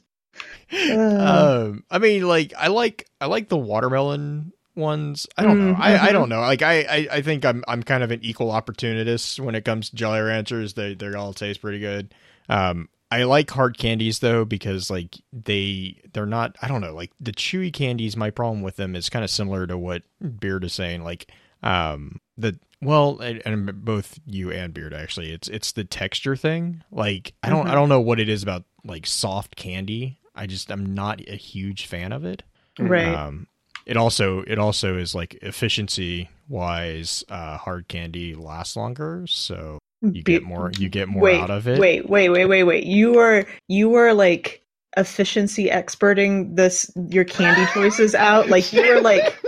Uh, 0.71 1.67
um, 1.69 1.83
I 1.91 1.99
mean, 1.99 2.27
like 2.27 2.53
I 2.57 2.67
like 2.67 3.07
I 3.21 3.27
like 3.27 3.47
the 3.49 3.57
watermelon 3.57 4.53
ones. 4.75 5.27
I 5.37 5.43
don't 5.43 5.59
know. 5.59 5.75
I, 5.77 5.95
I 5.95 6.09
Mhm. 6.09 6.13
don't 6.13 6.29
know. 6.29 6.39
Like 6.41 6.61
I, 6.63 6.81
I, 6.81 7.07
I 7.11 7.21
think 7.21 7.45
I'm 7.45 7.63
I'm 7.67 7.83
kind 7.83 8.01
of 8.03 8.09
an 8.11 8.21
equal 8.23 8.49
opportunist 8.49 9.39
when 9.39 9.53
it 9.55 9.65
comes 9.65 9.89
to 9.89 9.95
Jolly 9.95 10.19
Ranchers. 10.21 10.73
They 10.73 10.95
they 10.95 11.13
all 11.13 11.33
taste 11.33 11.61
pretty 11.61 11.79
good. 11.79 12.13
Um, 12.49 12.89
I 13.19 13.23
like 13.23 13.49
hard 13.51 13.77
candies 13.77 14.19
though 14.19 14.45
because 14.45 14.89
like 14.89 15.15
they 15.31 16.01
they're 16.13 16.25
not. 16.25 16.55
I 16.61 16.67
don't 16.67 16.81
know. 16.81 16.93
Like 16.93 17.11
the 17.19 17.31
chewy 17.31 17.71
candies. 17.71 18.17
My 18.17 18.29
problem 18.29 18.61
with 18.61 18.75
them 18.75 18.95
is 18.95 19.09
kind 19.09 19.23
of 19.23 19.29
similar 19.31 19.67
to 19.67 19.77
what 19.77 20.03
Beard 20.39 20.63
is 20.63 20.73
saying. 20.73 21.03
Like 21.03 21.31
um 21.61 22.19
the 22.37 22.57
well 22.81 23.19
and, 23.19 23.41
and 23.45 23.85
both 23.85 24.19
you 24.25 24.51
and 24.51 24.73
Beard 24.73 24.93
actually. 24.93 25.31
It's 25.31 25.47
it's 25.47 25.71
the 25.73 25.83
texture 25.83 26.35
thing. 26.35 26.83
Like 26.91 27.33
I 27.43 27.49
don't 27.49 27.67
I 27.67 27.71
Mhm. 27.71 27.73
don't 27.73 27.89
know 27.89 28.01
what 28.01 28.19
it 28.19 28.29
is 28.29 28.43
about 28.43 28.63
like 28.83 29.05
soft 29.05 29.55
candy. 29.55 30.19
I 30.35 30.47
just 30.47 30.71
I'm 30.71 30.93
not 30.93 31.21
a 31.27 31.35
huge 31.35 31.85
fan 31.85 32.11
of 32.11 32.25
it. 32.25 32.43
Right. 32.79 33.05
Um, 33.15 33.47
it 33.85 33.97
also 33.97 34.41
it 34.41 34.57
also 34.57 34.97
is 34.97 35.13
like 35.13 35.35
efficiency 35.41 36.29
wise, 36.49 37.23
uh, 37.29 37.57
hard 37.57 37.87
candy 37.87 38.33
lasts 38.33 38.75
longer, 38.75 39.25
so 39.27 39.77
you 40.03 40.23
Be- 40.23 40.33
get 40.33 40.43
more 40.43 40.71
you 40.77 40.89
get 40.89 41.07
more 41.07 41.23
wait, 41.23 41.39
out 41.39 41.49
of 41.49 41.67
it. 41.67 41.79
Wait, 41.79 42.09
wait, 42.09 42.29
wait, 42.29 42.45
wait, 42.45 42.63
wait. 42.63 42.83
You 42.83 43.19
are 43.19 43.45
you 43.67 43.89
were 43.89 44.13
like 44.13 44.61
efficiency 44.97 45.71
experting 45.71 46.55
this 46.55 46.91
your 47.09 47.23
candy 47.23 47.65
choices 47.73 48.13
out. 48.13 48.49
Like 48.49 48.71
you 48.73 48.87
were 48.87 49.01
like 49.01 49.39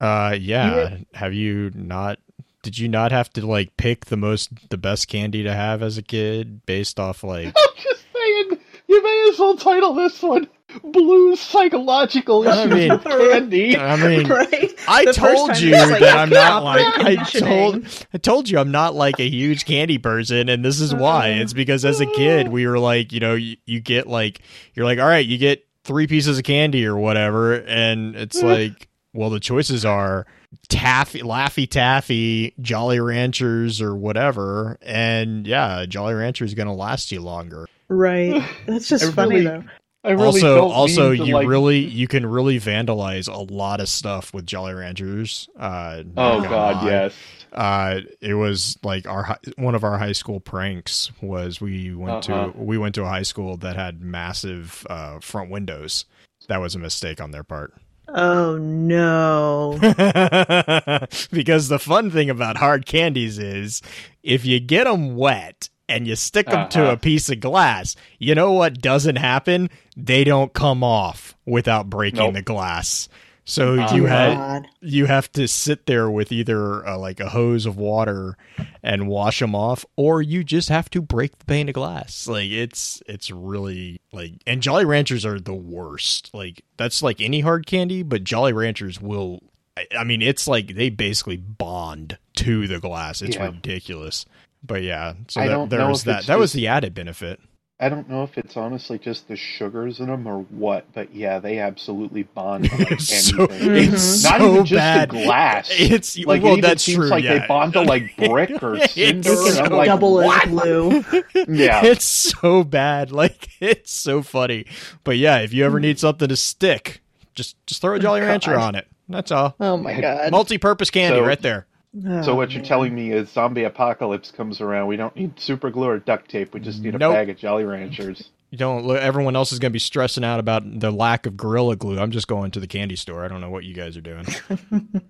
Uh, 0.00 0.36
yeah. 0.38 0.96
Have 1.14 1.32
you 1.32 1.70
not? 1.74 2.18
Did 2.62 2.78
you 2.78 2.88
not 2.88 3.12
have 3.12 3.30
to 3.34 3.46
like 3.46 3.76
pick 3.76 4.06
the 4.06 4.16
most 4.16 4.50
the 4.68 4.76
best 4.76 5.08
candy 5.08 5.44
to 5.44 5.54
have 5.54 5.82
as 5.82 5.96
a 5.96 6.02
kid 6.02 6.66
based 6.66 7.00
off 7.00 7.24
like? 7.24 7.46
I'm 7.56 7.74
just 7.76 8.04
saying, 8.12 8.60
you 8.88 9.02
may 9.02 9.28
as 9.32 9.38
well 9.38 9.56
title 9.56 9.94
this 9.94 10.20
one 10.22 10.48
"Blues 10.84 11.40
Psychological 11.40 12.48
I 12.48 12.62
Issues 12.64 12.74
mean- 12.74 12.90
with 12.92 13.04
Candy." 13.04 13.76
I 13.76 13.96
mean, 13.96 14.28
right. 14.28 14.74
I 14.88 15.04
The 15.04 15.12
told 15.12 15.58
you 15.58 15.72
like 15.72 16.00
that 16.00 16.16
I'm 16.18 16.30
not 16.30 16.64
like 16.64 16.98
I 16.98 17.16
told 17.24 17.86
I 18.14 18.18
told 18.18 18.48
you 18.48 18.58
I'm 18.58 18.70
not 18.70 18.94
like 18.94 19.20
a 19.20 19.28
huge 19.28 19.64
candy 19.64 19.98
person 19.98 20.48
and 20.48 20.64
this 20.64 20.80
is 20.80 20.94
why. 20.94 21.32
Uh. 21.32 21.42
It's 21.42 21.52
because 21.52 21.84
as 21.84 22.00
a 22.00 22.06
kid 22.06 22.48
we 22.48 22.66
were 22.66 22.78
like, 22.78 23.12
you 23.12 23.20
know, 23.20 23.34
you, 23.34 23.56
you 23.66 23.80
get 23.80 24.06
like 24.06 24.40
you're 24.74 24.84
like, 24.86 24.98
all 24.98 25.06
right, 25.06 25.24
you 25.26 25.38
get 25.38 25.64
three 25.84 26.06
pieces 26.06 26.38
of 26.38 26.44
candy 26.44 26.86
or 26.86 26.96
whatever 26.96 27.54
and 27.54 28.14
it's 28.14 28.40
like 28.42 28.88
well 29.12 29.30
the 29.30 29.40
choices 29.40 29.84
are 29.84 30.26
taffy 30.68 31.20
laffy 31.22 31.68
taffy 31.68 32.54
jolly 32.60 33.00
ranchers 33.00 33.80
or 33.80 33.94
whatever 33.96 34.78
and 34.80 35.44
yeah 35.46 35.84
jolly 35.86 36.14
rancher 36.14 36.44
is 36.44 36.54
going 36.54 36.68
to 36.68 36.72
last 36.72 37.10
you 37.10 37.20
longer 37.20 37.66
Right. 37.88 38.42
That's 38.66 38.88
just 38.88 39.12
funny 39.12 39.36
really- 39.40 39.44
though. 39.46 39.64
I 40.04 40.10
really 40.10 40.24
also 40.26 40.56
don't 40.56 40.72
also 40.72 41.10
mean 41.10 41.18
to, 41.20 41.26
you 41.26 41.34
like- 41.34 41.46
really 41.46 41.78
you 41.78 42.08
can 42.08 42.26
really 42.26 42.58
vandalize 42.58 43.28
a 43.32 43.52
lot 43.54 43.80
of 43.80 43.88
stuff 43.88 44.34
with 44.34 44.46
jolly 44.46 44.74
ranchers 44.74 45.48
uh 45.58 46.02
Oh 46.16 46.42
God, 46.42 46.82
lie. 46.84 46.90
yes. 46.90 47.14
uh 47.52 48.00
it 48.20 48.34
was 48.34 48.78
like 48.82 49.06
our 49.06 49.38
one 49.56 49.74
of 49.76 49.84
our 49.84 49.98
high 49.98 50.12
school 50.12 50.40
pranks 50.40 51.10
was 51.20 51.60
we 51.60 51.94
went 51.94 52.28
Uh-huh. 52.28 52.50
to 52.52 52.58
we 52.58 52.78
went 52.78 52.94
to 52.96 53.02
a 53.04 53.08
high 53.08 53.22
school 53.22 53.56
that 53.58 53.76
had 53.76 54.00
massive 54.02 54.84
uh 54.90 55.20
front 55.20 55.50
windows 55.50 56.04
that 56.48 56.60
was 56.60 56.74
a 56.74 56.78
mistake 56.80 57.20
on 57.20 57.30
their 57.30 57.44
part 57.44 57.72
Oh 58.14 58.58
no. 58.58 59.78
because 61.30 61.68
the 61.68 61.78
fun 61.78 62.10
thing 62.10 62.28
about 62.30 62.56
hard 62.56 62.84
candies 62.84 63.38
is 63.38 63.80
if 64.22 64.44
you 64.44 64.60
get 64.60 64.84
them 64.84 65.16
wet 65.16 65.68
and 65.92 66.06
you 66.06 66.16
stick 66.16 66.46
them 66.46 66.68
to 66.70 66.82
Uh-huh. 66.82 66.92
a 66.92 66.96
piece 66.96 67.28
of 67.28 67.40
glass, 67.40 67.94
you 68.18 68.34
know 68.34 68.52
what 68.52 68.80
doesn't 68.80 69.16
happen? 69.16 69.70
They 69.96 70.24
don't 70.24 70.52
come 70.52 70.82
off 70.82 71.36
without 71.46 71.88
breaking 71.90 72.18
Nope. 72.20 72.34
the 72.34 72.42
glass. 72.42 73.08
So 73.44 73.70
Oh, 73.80 73.94
you 73.94 74.02
God. 74.06 74.08
had 74.08 74.66
you 74.80 75.06
have 75.06 75.30
to 75.32 75.48
sit 75.48 75.86
there 75.86 76.08
with 76.08 76.30
either 76.30 76.86
uh, 76.86 76.96
like 76.96 77.18
a 77.18 77.28
hose 77.30 77.66
of 77.66 77.76
water 77.76 78.36
and 78.84 79.08
wash 79.08 79.40
them 79.40 79.52
off 79.56 79.84
or 79.96 80.22
you 80.22 80.44
just 80.44 80.68
have 80.68 80.88
to 80.90 81.02
break 81.02 81.36
the 81.38 81.44
pane 81.46 81.68
of 81.68 81.74
glass 81.74 82.28
like 82.28 82.50
it's 82.52 83.02
it's 83.08 83.32
really 83.32 84.00
like 84.12 84.34
and 84.46 84.62
jolly 84.62 84.84
ranchers 84.84 85.26
are 85.26 85.40
the 85.40 85.52
worst 85.54 86.30
like 86.32 86.62
that's 86.76 87.02
like 87.02 87.20
any 87.20 87.40
hard 87.40 87.66
candy 87.66 88.04
but 88.04 88.22
jolly 88.22 88.52
ranchers 88.52 89.00
will 89.00 89.40
I, 89.76 89.86
I 89.98 90.04
mean 90.04 90.22
it's 90.22 90.46
like 90.46 90.76
they 90.76 90.88
basically 90.88 91.36
bond 91.36 92.18
to 92.36 92.68
the 92.68 92.78
glass 92.78 93.22
it's 93.22 93.34
Yeah. 93.34 93.46
ridiculous 93.46 94.24
but 94.62 94.82
yeah 94.82 95.14
so 95.28 95.40
I 95.40 95.46
there, 95.46 95.56
don't 95.56 95.68
there 95.68 95.80
know 95.80 95.88
was 95.88 96.00
if 96.00 96.04
that 96.06 96.18
it's 96.18 96.26
that 96.28 96.38
was 96.38 96.52
the 96.52 96.68
added 96.68 96.94
benefit 96.94 97.40
I 97.82 97.88
don't 97.88 98.08
know 98.08 98.22
if 98.22 98.38
it's 98.38 98.56
honestly 98.56 98.96
just 98.96 99.26
the 99.26 99.34
sugars 99.34 99.98
in 99.98 100.06
them 100.06 100.24
or 100.28 100.42
what, 100.42 100.86
but 100.94 101.12
yeah, 101.12 101.40
they 101.40 101.58
absolutely 101.58 102.22
bond 102.22 102.64
to 102.70 102.76
like 102.76 102.92
it's 102.92 103.26
so 103.30 103.46
anything. 103.46 103.74
it's 103.74 104.24
mm-hmm. 104.24 104.30
Not 104.30 104.40
so 104.40 104.52
even 104.52 104.66
just 104.66 104.78
bad 104.78 105.10
the 105.10 105.12
glass. 105.24 105.68
it's 105.72 106.16
like 106.18 106.44
well 106.44 106.52
it 106.52 106.58
even 106.58 106.60
that's 106.60 106.84
seems 106.84 106.96
true 106.98 107.08
like 107.08 107.24
yeah. 107.24 107.40
they 107.40 107.46
bond 107.48 107.72
to 107.72 107.80
like 107.80 108.16
brick 108.16 108.62
or 108.62 108.76
It's 108.76 108.92
cinder. 108.92 109.32
You 109.32 109.48
and 109.48 109.58
I'm 109.58 109.72
like, 109.72 109.86
double 109.86 110.14
what? 110.14 110.44
as 110.44 110.50
glue. 110.50 111.04
Yeah. 111.48 111.84
it's 111.84 112.04
so 112.04 112.62
bad. 112.62 113.10
Like 113.10 113.48
it's 113.60 113.90
so 113.90 114.22
funny. 114.22 114.64
But 115.02 115.16
yeah, 115.16 115.38
if 115.38 115.52
you 115.52 115.64
ever 115.64 115.78
mm. 115.78 115.82
need 115.82 115.98
something 115.98 116.28
to 116.28 116.36
stick, 116.36 117.02
just 117.34 117.56
just 117.66 117.82
throw 117.82 117.96
a 117.96 117.98
Jolly 117.98 118.20
oh, 118.20 118.26
Rancher 118.26 118.56
on 118.56 118.76
it. 118.76 118.86
That's 119.08 119.32
all. 119.32 119.56
Oh 119.58 119.76
my 119.76 120.00
god. 120.00 120.30
Multi-purpose 120.30 120.90
candy 120.90 121.18
So- 121.18 121.26
right 121.26 121.42
there. 121.42 121.66
So 122.00 122.32
Oh, 122.32 122.34
what 122.34 122.52
you're 122.52 122.62
telling 122.64 122.94
me 122.94 123.12
is 123.12 123.28
zombie 123.30 123.64
apocalypse 123.64 124.30
comes 124.30 124.60
around. 124.62 124.86
We 124.86 124.96
don't 124.96 125.14
need 125.14 125.38
super 125.38 125.70
glue 125.70 125.88
or 125.88 125.98
duct 125.98 126.30
tape. 126.30 126.54
We 126.54 126.60
just 126.60 126.80
need 126.82 126.94
a 126.94 126.98
Nope. 126.98 127.12
bag 127.14 127.28
of 127.28 127.36
Jolly 127.36 127.64
Ranchers. 127.64 128.30
You 128.50 128.56
don't. 128.58 128.84
look 128.86 128.98
Everyone 128.98 129.36
else 129.36 129.52
is 129.52 129.58
going 129.58 129.70
to 129.70 129.74
be 129.74 129.78
stressing 129.78 130.24
out 130.24 130.40
about 130.40 130.62
the 130.80 130.90
lack 130.90 131.26
of 131.26 131.36
Gorilla 131.36 131.76
Glue. 131.76 131.98
I'm 131.98 132.10
just 132.10 132.28
going 132.28 132.50
to 132.52 132.60
the 132.60 132.66
candy 132.66 132.96
store. 132.96 133.24
I 133.24 133.28
don't 133.28 133.40
know 133.42 133.50
what 133.50 133.64
you 133.64 133.74
guys 133.74 133.96
are 133.96 134.00
doing. 134.02 134.24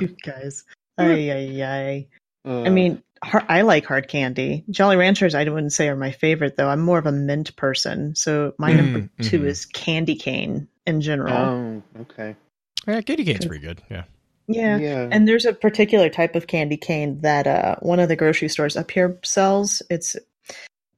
You 0.00 0.16
guys. 0.24 0.64
Ay, 0.98 1.30
ay, 1.30 1.62
ay. 1.62 2.06
Uh, 2.44 2.62
I 2.62 2.70
mean, 2.70 3.02
I 3.22 3.62
like 3.62 3.86
hard 3.86 4.08
candy. 4.08 4.64
Jolly 4.70 4.96
Ranchers, 4.96 5.34
I 5.34 5.44
wouldn't 5.44 5.72
say 5.72 5.88
are 5.88 5.96
my 5.96 6.12
favorite 6.12 6.56
though. 6.56 6.68
I'm 6.68 6.80
more 6.80 6.98
of 6.98 7.06
a 7.06 7.12
mint 7.12 7.54
person. 7.56 8.14
So 8.14 8.54
my 8.58 8.72
Mm, 8.72 8.76
number 8.76 9.10
2 9.22 9.40
mhm. 9.40 9.46
is 9.46 9.66
candy 9.66 10.14
cane 10.16 10.68
in 10.86 11.00
general. 11.00 11.34
oh, 11.34 11.82
okay. 12.02 12.36
Yeah, 12.86 13.00
candy 13.02 13.24
cane's 13.24 13.46
pretty 13.46 13.66
good. 13.66 13.82
Yeah. 13.90 14.04
Yeah. 14.48 14.76
yeah. 14.78 15.08
And 15.10 15.26
there's 15.28 15.44
a 15.44 15.52
particular 15.52 16.08
type 16.08 16.34
of 16.34 16.46
candy 16.46 16.76
cane 16.76 17.20
that 17.20 17.46
uh, 17.46 17.76
one 17.80 18.00
of 18.00 18.08
the 18.08 18.16
grocery 18.16 18.48
stores 18.48 18.76
up 18.76 18.90
here 18.90 19.18
sells. 19.24 19.82
It's 19.90 20.16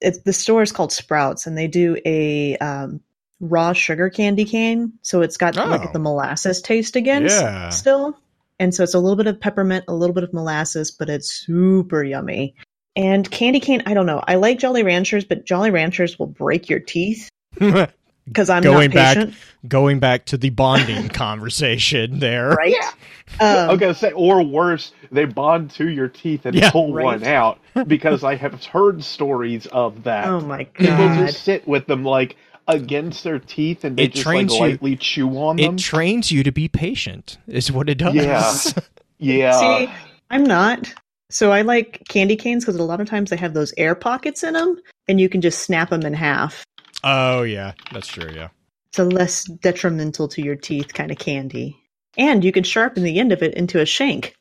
it's 0.01 0.19
the 0.19 0.33
store 0.33 0.63
is 0.63 0.73
called 0.73 0.93
Sprouts, 0.93 1.47
and 1.47 1.57
they 1.59 1.67
do 1.67 1.97
a 2.05 2.57
um, 2.59 3.01
raw 3.41 3.73
sugar 3.73 4.11
candy 4.11 4.45
cane. 4.45 4.93
So 5.03 5.23
it's 5.23 5.37
got 5.37 5.57
Oh. 5.59 5.67
like 5.67 5.93
the 5.93 5.99
molasses 5.99 6.63
taste 6.63 6.95
again, 6.97 7.25
Yeah. 7.25 7.71
still. 7.71 8.17
And 8.61 8.75
so 8.75 8.83
it's 8.83 8.95
a 8.95 8.99
little 8.99 9.17
bit 9.17 9.27
of 9.29 9.41
peppermint, 9.41 9.85
a 9.89 9.95
little 9.95 10.15
bit 10.15 10.25
of 10.25 10.33
molasses, 10.33 10.91
but 10.91 11.09
it's 11.09 11.31
super 11.31 12.03
yummy. 12.03 12.55
And 12.97 13.29
candy 13.31 13.61
cane, 13.61 13.83
I 13.87 13.95
don't 13.95 14.07
know. 14.07 14.21
I 14.27 14.35
like 14.35 14.59
Jolly 14.59 14.83
Ranchers, 14.83 15.25
but 15.25 15.45
Jolly 15.47 15.71
Ranchers 15.71 16.19
will 16.19 16.27
break 16.27 16.69
your 16.69 16.81
teeth 16.81 17.29
because 17.55 18.51
I'm 18.51 18.63
Going 18.65 18.91
not 18.91 18.95
back- 19.17 19.29
Going 19.69 20.01
back 20.01 20.25
to 20.27 20.37
the 20.37 20.51
bonding 20.51 21.09
conversation 21.11 22.19
there. 22.19 22.51
Right? 22.51 22.75
I 22.77 22.93
Um, 23.41 23.69
was 23.69 23.79
gonna 23.79 23.95
say, 23.95 24.13
or 24.13 24.43
worse, 24.43 24.93
they 25.13 25.25
bond 25.25 25.71
to 25.73 25.89
your 25.89 26.09
teeth 26.09 26.47
and 26.47 26.55
Yeah. 26.55 26.71
pull 26.71 26.93
Right. 26.93 27.05
one 27.05 27.25
out 27.25 27.59
because 27.87 28.25
I 28.25 28.35
have 28.37 28.65
heard 28.65 29.03
stories 29.05 29.67
of 29.67 30.05
that. 30.05 30.27
oh 30.29 30.41
my 30.41 30.65
god! 30.65 30.77
People 30.77 31.27
just 31.27 31.43
sit 31.45 31.67
with 31.69 31.87
them 31.87 32.05
like 32.05 32.37
against 32.67 33.25
their 33.25 33.39
teeth 33.39 33.85
and 33.85 33.97
they 33.97 34.05
It 34.05 34.13
just 34.15 34.27
like 34.27 34.35
trains 34.35 34.55
you- 34.55 34.61
lightly 34.61 34.97
chew 34.97 35.29
on 35.39 35.57
them. 35.57 35.75
It 35.77 35.79
trains 35.79 36.31
you 36.31 36.43
to 36.43 36.53
be 36.53 36.69
patient. 36.69 37.39
Is 37.47 37.73
what 37.73 37.89
it 37.89 37.97
does. 37.99 38.15
Yeah. 38.15 38.53
yeah. 39.19 39.59
See, 39.87 39.91
I'm 40.31 40.45
not. 40.45 40.93
So 41.31 41.53
I 41.53 41.63
like 41.63 42.03
candy 42.09 42.37
canes 42.37 42.65
because 42.65 42.79
a 42.81 42.85
lot 42.85 43.01
of 43.01 43.09
times 43.09 43.31
they 43.31 43.37
have 43.37 43.53
those 43.55 43.73
air 43.77 43.95
pockets 43.95 44.43
in 44.43 44.55
them, 44.55 44.77
and 45.09 45.21
you 45.21 45.29
can 45.29 45.41
just 45.41 45.61
snap 45.61 45.91
them 45.91 46.03
in 46.03 46.15
half. 46.15 46.65
oh 47.05 47.43
yeah, 47.43 47.73
that's 47.93 48.09
true. 48.09 48.31
Yeah. 48.35 48.49
It's 48.89 48.99
a 48.99 49.05
less 49.05 49.45
detrimental 49.45 50.29
to 50.29 50.43
your 50.43 50.57
teeth 50.57 50.95
kind 50.95 51.11
of 51.11 51.19
candy, 51.19 51.77
and 52.19 52.45
you 52.45 52.53
can 52.53 52.65
sharpen 52.65 53.03
the 53.05 53.19
end 53.19 53.33
of 53.33 53.43
it 53.43 53.55
into 53.55 53.81
a 53.81 53.87
shank. 53.87 54.35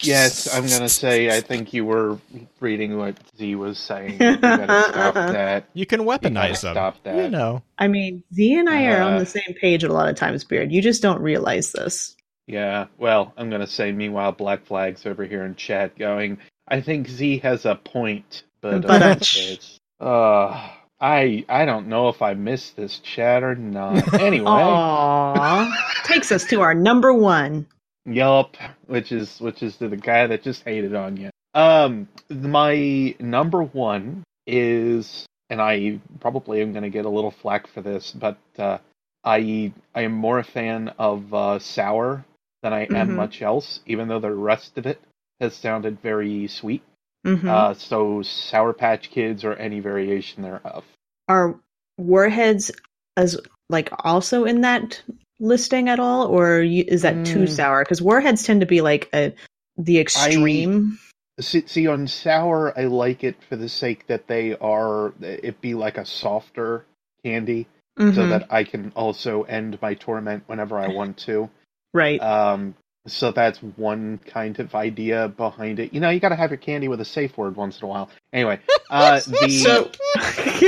Yes, 0.00 0.52
I'm 0.52 0.66
gonna 0.66 0.88
say 0.88 1.36
I 1.36 1.40
think 1.40 1.72
you 1.72 1.84
were 1.84 2.18
reading 2.58 2.98
what 2.98 3.16
Z 3.36 3.54
was 3.54 3.78
saying. 3.78 4.14
You 4.20 4.36
gotta 4.36 4.82
stop 4.90 5.14
that. 5.32 5.68
You 5.74 5.86
can 5.86 6.00
You 6.00 6.06
weaponize 6.08 6.60
them. 6.62 6.74
stop 6.74 7.02
that. 7.04 7.16
You 7.16 7.30
know. 7.30 7.62
I 7.78 7.86
mean, 7.86 8.24
Z 8.34 8.54
and 8.54 8.68
I 8.68 8.86
are 8.86 9.00
on 9.02 9.14
Uh. 9.14 9.18
the 9.20 9.26
same 9.26 9.54
page 9.60 9.84
a 9.84 9.92
lot 9.92 10.08
of 10.08 10.16
times, 10.16 10.42
Beard. 10.42 10.72
You 10.72 10.82
just 10.82 11.02
don't 11.02 11.20
realize 11.22 11.70
this. 11.70 12.16
Yeah, 12.48 12.86
well, 12.98 13.32
I'm 13.36 13.48
gonna 13.48 13.66
say 13.68 13.92
meanwhile 13.92 14.32
Black 14.32 14.66
Flag's 14.66 15.06
over 15.06 15.24
here 15.24 15.44
in 15.44 15.54
chat 15.54 15.96
going, 15.96 16.38
I 16.66 16.80
think 16.80 17.06
Z 17.08 17.38
has 17.38 17.64
a 17.64 17.76
point, 17.76 18.42
but 18.60 18.82
But, 18.82 19.02
uh, 19.02 19.16
it's, 19.20 19.78
uh 20.00 20.68
I 21.00 21.44
I 21.48 21.64
don't 21.64 21.88
know 21.88 22.08
if 22.08 22.22
I 22.22 22.34
missed 22.34 22.76
this 22.76 22.98
chat 23.00 23.42
or 23.42 23.54
not. 23.54 24.14
Anyway, 24.20 24.44
Aww, 24.46 25.72
takes 26.04 26.32
us 26.32 26.44
to 26.46 26.60
our 26.60 26.74
number 26.74 27.12
one. 27.12 27.66
Yup, 28.06 28.56
which 28.86 29.12
is 29.12 29.40
which 29.40 29.62
is 29.62 29.76
to 29.76 29.88
the 29.88 29.96
guy 29.96 30.26
that 30.26 30.42
just 30.42 30.62
hated 30.62 30.94
on 30.94 31.16
you. 31.16 31.30
Um, 31.54 32.08
my 32.30 33.14
number 33.18 33.62
one 33.62 34.22
is, 34.46 35.26
and 35.50 35.60
I 35.60 36.00
probably 36.20 36.60
am 36.62 36.72
going 36.72 36.82
to 36.84 36.90
get 36.90 37.04
a 37.04 37.10
little 37.10 37.30
flack 37.30 37.66
for 37.66 37.80
this, 37.80 38.12
but 38.12 38.38
uh, 38.58 38.78
I 39.24 39.72
I 39.94 40.02
am 40.02 40.12
more 40.12 40.38
a 40.38 40.44
fan 40.44 40.88
of 40.98 41.32
uh, 41.34 41.58
sour 41.58 42.24
than 42.62 42.72
I 42.72 42.82
am 42.84 43.10
Mhm. 43.10 43.14
much 43.16 43.42
else, 43.42 43.80
even 43.86 44.08
though 44.08 44.20
the 44.20 44.30
rest 44.34 44.78
of 44.78 44.86
it 44.86 45.00
has 45.40 45.54
sounded 45.54 46.00
very 46.00 46.46
sweet. 46.46 46.82
Mhm. 47.26 47.48
Uh, 47.48 47.74
so 47.74 48.22
Sour 48.22 48.72
Patch 48.72 49.10
Kids 49.10 49.44
or 49.44 49.54
any 49.54 49.80
variation 49.80 50.42
thereof. 50.44 50.84
Are 51.28 51.58
warheads 51.98 52.70
as 53.16 53.36
like 53.68 53.90
also 54.04 54.44
in 54.44 54.60
that 54.60 55.02
listing 55.40 55.88
at 55.88 55.98
all, 55.98 56.28
or 56.28 56.60
is 56.60 57.02
that 57.02 57.26
too 57.26 57.40
Mm. 57.40 57.48
sour? 57.48 57.82
Because 57.82 58.00
warheads 58.00 58.44
tend 58.44 58.60
to 58.60 58.66
be 58.66 58.80
like 58.80 59.08
a 59.12 59.34
the 59.76 59.98
extreme. 59.98 60.98
See, 61.40 61.66
see, 61.66 61.86
on 61.88 62.06
sour, 62.06 62.72
I 62.78 62.84
like 62.84 63.24
it 63.24 63.42
for 63.42 63.56
the 63.56 63.68
sake 63.68 64.06
that 64.06 64.26
they 64.28 64.56
are 64.56 65.12
it 65.20 65.60
be 65.60 65.74
like 65.74 65.98
a 65.98 66.06
softer 66.06 66.86
candy, 67.24 67.66
so 67.98 68.04
Mhm. 68.04 68.28
that 68.28 68.46
I 68.50 68.62
can 68.62 68.92
also 68.94 69.42
end 69.42 69.78
my 69.82 69.94
torment 69.94 70.44
whenever 70.46 70.78
I 70.78 70.88
want 70.88 71.16
to. 71.26 71.50
right. 71.92 72.22
Um, 72.22 72.74
so 73.06 73.32
that's 73.32 73.58
one 73.58 74.18
kind 74.26 74.58
of 74.58 74.74
idea 74.74 75.28
behind 75.28 75.78
it. 75.80 75.92
You 75.94 76.00
know, 76.00 76.10
you 76.10 76.20
got 76.20 76.30
to 76.30 76.36
have 76.36 76.50
your 76.50 76.58
candy 76.58 76.88
with 76.88 77.00
a 77.00 77.04
safe 77.04 77.36
word 77.36 77.56
once 77.56 77.80
in 77.80 77.84
a 77.84 77.88
while. 77.88 78.10
Anyway, 78.32 78.60
uh, 78.90 79.20
the 79.20 79.48
so 79.48 79.90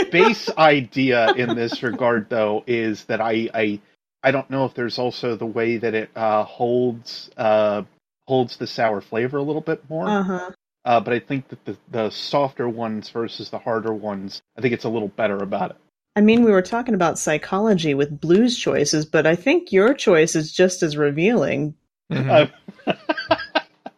base 0.10 0.48
idea 0.56 1.32
in 1.32 1.54
this 1.54 1.82
regard, 1.82 2.28
though, 2.28 2.64
is 2.66 3.04
that 3.04 3.20
I 3.20 3.48
I 3.52 3.80
I 4.22 4.30
don't 4.30 4.48
know 4.50 4.64
if 4.64 4.74
there's 4.74 4.98
also 4.98 5.36
the 5.36 5.46
way 5.46 5.76
that 5.78 5.94
it 5.94 6.10
uh, 6.16 6.44
holds 6.44 7.30
uh, 7.36 7.82
holds 8.26 8.56
the 8.56 8.66
sour 8.66 9.00
flavor 9.00 9.38
a 9.38 9.42
little 9.42 9.62
bit 9.62 9.88
more. 9.88 10.08
uh 10.08 10.22
huh. 10.22 10.50
Uh, 10.84 11.00
but 11.00 11.12
I 11.12 11.20
think 11.20 11.48
that 11.48 11.64
the 11.64 11.76
the 11.90 12.10
softer 12.10 12.68
ones 12.68 13.10
versus 13.10 13.50
the 13.50 13.58
harder 13.58 13.92
ones, 13.92 14.40
I 14.56 14.60
think 14.60 14.74
it's 14.74 14.84
a 14.84 14.88
little 14.88 15.08
better 15.08 15.36
about 15.38 15.72
it. 15.72 15.76
I 16.18 16.20
mean, 16.20 16.42
we 16.42 16.50
were 16.50 16.62
talking 16.62 16.94
about 16.94 17.16
psychology 17.16 17.94
with 17.94 18.20
blues 18.20 18.58
choices, 18.58 19.06
but 19.06 19.24
I 19.24 19.36
think 19.36 19.70
your 19.70 19.94
choice 19.94 20.34
is 20.34 20.52
just 20.52 20.82
as 20.82 20.96
revealing. 20.96 21.74
Mhm. 22.12 22.50
Uh, 22.86 22.92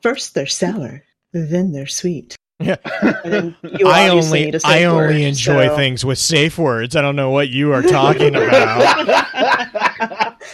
First 0.02 0.34
they're 0.34 0.46
sour, 0.46 1.02
then 1.32 1.72
they're 1.72 1.86
sweet. 1.86 2.36
Yeah. 2.58 2.76
And 3.24 3.32
then 3.32 3.56
you 3.78 3.88
I 3.88 4.08
only 4.08 4.44
need 4.46 4.54
a 4.54 4.60
safe 4.60 4.70
I 4.70 4.84
only 4.84 5.24
enjoy 5.24 5.68
so- 5.68 5.76
things 5.76 6.04
with 6.04 6.18
safe 6.18 6.58
words. 6.58 6.96
I 6.96 7.02
don't 7.02 7.16
know 7.16 7.30
what 7.30 7.48
you 7.50 7.72
are 7.72 7.82
talking 7.82 8.34
about. 8.36 10.36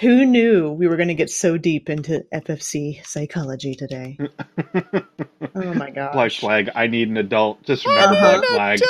Who 0.00 0.24
knew 0.24 0.70
we 0.72 0.88
were 0.88 0.96
going 0.96 1.08
to 1.08 1.14
get 1.14 1.28
so 1.28 1.58
deep 1.58 1.90
into 1.90 2.24
FFC 2.32 3.04
psychology 3.06 3.74
today? 3.74 4.16
Oh 5.54 5.74
my 5.74 5.90
god! 5.90 6.12
Black 6.14 6.32
Flag. 6.32 6.70
I 6.74 6.86
need 6.86 7.08
an 7.10 7.18
adult. 7.18 7.62
Just 7.64 7.84
remember 7.84 8.16
Uh-huh. 8.16 8.40
Black 8.40 8.78
Flag. 8.78 8.80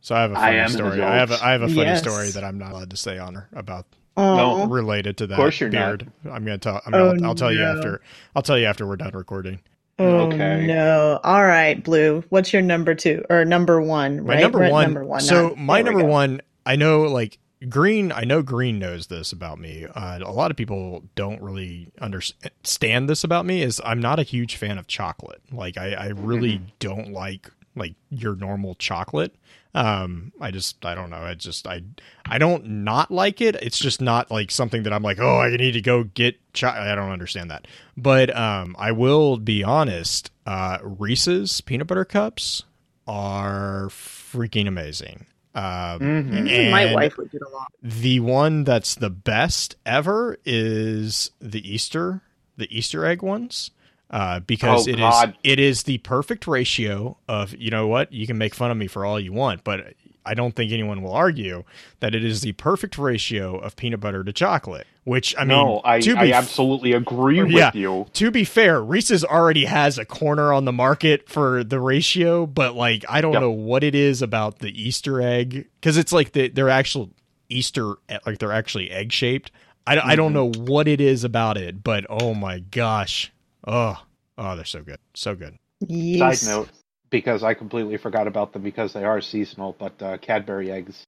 So 0.00 0.16
I 0.16 0.22
have 0.22 0.32
a 0.32 0.34
funny 0.34 0.56
am 0.58 0.68
story. 0.70 1.02
I 1.02 1.16
have 1.16 1.30
a. 1.30 1.38
I 1.44 1.52
have 1.52 1.62
a 1.62 1.68
funny 1.68 1.82
Yes. 1.82 2.00
story 2.00 2.30
that 2.30 2.42
I'm 2.42 2.58
not 2.58 2.72
allowed 2.72 2.90
to 2.90 2.96
say 2.96 3.18
on 3.18 3.34
her 3.36 3.48
about 3.52 3.86
Aw. 4.18 4.66
related 4.66 5.16
to 5.18 5.26
that 5.28 5.36
course 5.36 5.60
you're 5.60 5.70
beard. 5.70 6.10
I'm 6.24 6.44
gonna 6.44 6.58
tell. 6.58 6.80
I'm 6.86 6.94
Oh, 6.94 7.14
gonna, 7.14 7.26
I'll 7.28 7.34
tell 7.34 7.52
you 7.52 7.62
after. 7.62 8.00
I'll 8.34 8.42
tell 8.42 8.58
you 8.58 8.66
after 8.66 8.86
we're 8.86 8.96
done 8.96 9.12
recording. 9.14 9.60
Oh 10.00 10.26
Okay. 10.28 10.64
no! 10.66 11.18
All 11.24 11.44
right, 11.44 11.82
Blue. 11.82 12.22
What's 12.28 12.52
your 12.52 12.62
number 12.62 12.94
two 12.94 13.24
or 13.30 13.44
number 13.44 13.80
one? 13.80 14.24
My 14.24 14.34
right? 14.34 14.40
number 14.42 14.58
We're 14.60 14.70
one. 14.70 14.84
Number 14.84 15.04
one. 15.04 15.20
so 15.20 15.48
not- 15.48 15.58
my 15.58 15.82
number 15.82 16.00
go. 16.02 16.06
one. 16.06 16.40
I 16.66 16.76
know 16.76 17.02
like 17.02 17.38
Green. 17.68 18.12
I 18.12 18.22
know 18.22 18.40
Green 18.42 18.78
knows 18.78 19.08
this 19.08 19.32
about 19.32 19.58
me. 19.58 19.86
Uh, 19.92 20.20
a 20.22 20.30
lot 20.30 20.52
of 20.52 20.56
people 20.56 21.02
don't 21.16 21.42
really 21.42 21.90
understand 22.00 23.08
this 23.08 23.24
about 23.24 23.44
me. 23.46 23.62
Is 23.62 23.80
I'm 23.84 23.98
not 24.00 24.18
a 24.20 24.22
huge 24.22 24.54
fan 24.56 24.78
of 24.78 24.86
chocolate. 24.86 25.42
Like 25.50 25.76
I, 25.76 25.92
I 25.94 26.06
really 26.08 26.54
Mm-hmm. 26.58 26.64
don't 26.78 27.12
like 27.12 27.50
like 27.74 27.94
your 28.10 28.36
normal 28.36 28.74
chocolate. 28.76 29.34
Um, 29.78 30.32
I 30.40 30.50
just 30.50 30.84
I 30.84 30.94
don't 30.94 31.10
know. 31.10 31.18
I 31.18 31.34
just 31.34 31.66
I 31.66 31.82
I 32.26 32.38
don't 32.38 32.66
not 32.84 33.10
like 33.10 33.40
it. 33.40 33.54
It's 33.62 33.78
just 33.78 34.00
not 34.00 34.30
like 34.30 34.50
something 34.50 34.82
that 34.82 34.92
I'm 34.92 35.02
like, 35.02 35.20
oh, 35.20 35.38
I 35.38 35.56
need 35.56 35.72
to 35.72 35.80
go 35.80 36.04
get. 36.04 36.36
Cho-. 36.52 36.68
I 36.68 36.94
don't 36.96 37.10
understand 37.12 37.50
that. 37.50 37.66
But 37.96 38.34
um, 38.36 38.74
I 38.78 38.90
will 38.92 39.36
be 39.36 39.62
honest. 39.62 40.30
Uh, 40.46 40.78
Reese's 40.82 41.60
peanut 41.60 41.86
butter 41.86 42.04
cups 42.04 42.64
are 43.06 43.88
freaking 43.90 44.66
amazing. 44.66 45.26
Um, 45.54 46.00
Mhm. 46.00 46.48
Mm, 46.48 46.70
my 46.70 46.94
wife 46.94 47.16
would 47.16 47.30
get 47.30 47.42
along. 47.42 47.66
The 47.82 48.20
one 48.20 48.64
that's 48.64 48.94
the 48.94 49.10
best 49.10 49.76
ever 49.86 50.38
is 50.44 51.30
the 51.40 51.66
Easter, 51.72 52.22
the 52.56 52.68
Easter 52.76 53.04
egg 53.06 53.22
ones. 53.22 53.70
Uh, 54.10 54.40
because 54.40 54.88
Oh, 54.88 54.90
it 54.90 54.94
is 54.94 55.00
God. 55.00 55.36
it 55.44 55.60
is 55.60 55.82
the 55.82 55.98
perfect 55.98 56.46
ratio 56.46 57.18
of 57.28 57.54
you 57.54 57.70
know 57.70 57.86
what 57.86 58.10
you 58.12 58.26
can 58.26 58.38
make 58.38 58.54
fun 58.54 58.70
of 58.70 58.76
me 58.76 58.86
for 58.86 59.04
all 59.04 59.20
you 59.20 59.32
want, 59.34 59.64
but 59.64 59.92
I 60.24 60.32
don't 60.34 60.54
think 60.56 60.72
anyone 60.72 61.02
will 61.02 61.12
argue 61.12 61.64
that 62.00 62.14
it 62.14 62.24
is 62.24 62.40
the 62.42 62.52
perfect 62.52 62.96
ratio 62.98 63.58
of 63.58 63.76
peanut 63.76 64.00
butter 64.00 64.24
to 64.24 64.32
chocolate. 64.32 64.86
Which 65.04 65.34
I 65.38 65.40
mean, 65.40 65.48
no, 65.56 65.80
I, 65.84 66.00
to 66.00 66.16
I 66.18 66.22
be 66.24 66.32
absolutely 66.34 66.92
agree 66.92 67.42
with 67.42 67.52
Yeah. 67.52 67.70
you. 67.74 68.06
to 68.14 68.30
be 68.30 68.44
fair, 68.44 68.82
Reese's 68.82 69.24
already 69.24 69.64
has 69.66 69.96
a 69.98 70.04
corner 70.04 70.52
on 70.52 70.64
the 70.66 70.72
market 70.72 71.28
for 71.30 71.62
the 71.64 71.80
ratio, 71.80 72.46
but 72.46 72.74
like 72.74 73.04
I 73.10 73.20
don't 73.22 73.32
Yep. 73.34 73.40
know 73.42 73.50
what 73.50 73.84
it 73.84 73.94
is 73.94 74.20
about 74.22 74.58
the 74.60 74.70
Easter 74.82 75.20
egg 75.22 75.66
because 75.80 75.96
it's 75.98 76.12
like 76.12 76.32
the, 76.32 76.48
they're 76.48 76.68
actual 76.70 77.10
Easter 77.50 77.94
like 78.26 78.38
they're 78.38 78.52
actually 78.52 78.90
egg 78.90 79.12
shaped. 79.12 79.50
I, 79.86 79.94
don't- 79.94 80.06
I 80.06 80.16
don't 80.16 80.32
know 80.34 80.50
what 80.50 80.86
it 80.88 81.00
is 81.00 81.24
about 81.24 81.56
it, 81.56 81.82
but 81.82 82.04
oh 82.10 82.34
my 82.34 82.58
gosh, 82.58 83.32
oh 83.66 84.02
oh 84.36 84.56
they're 84.56 84.64
so 84.64 84.82
good, 84.82 84.98
so 85.14 85.34
good. 85.34 85.58
Yes. 85.80 86.40
Side 86.40 86.50
note, 86.50 86.68
because 87.10 87.42
I 87.42 87.54
completely 87.54 87.96
forgot 87.96 88.26
about 88.26 88.52
them 88.52 88.62
because 88.62 88.92
they 88.92 89.04
are 89.04 89.20
seasonal, 89.20 89.76
but 89.78 90.00
uh, 90.02 90.18
Cadbury 90.18 90.70
eggs. 90.70 91.04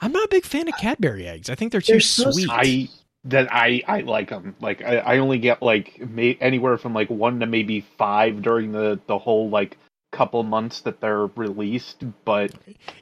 I'm 0.00 0.12
not 0.12 0.24
a 0.24 0.28
big 0.28 0.44
fan 0.44 0.68
of 0.68 0.74
Cadbury 0.78 1.26
eggs. 1.26 1.50
I 1.50 1.54
think 1.54 1.72
they're 1.72 1.80
too 1.80 1.94
They're 1.94 2.00
so 2.00 2.30
sweet. 2.30 2.48
I 2.50 2.88
that 3.24 3.48
I 3.52 3.82
I 3.86 4.00
like 4.00 4.30
them. 4.30 4.54
Like 4.60 4.82
I, 4.82 4.98
I 4.98 5.18
only 5.18 5.38
get 5.38 5.62
like 5.62 6.00
may, 6.00 6.36
anywhere 6.40 6.78
from 6.78 6.94
like 6.94 7.08
one 7.08 7.40
to 7.40 7.46
maybe 7.46 7.80
five 7.96 8.42
during 8.42 8.72
the 8.72 9.00
the 9.06 9.18
whole 9.18 9.48
like 9.48 9.78
couple 10.12 10.42
months 10.44 10.82
that 10.82 11.00
they're 11.00 11.26
released. 11.26 12.04
But 12.24 12.52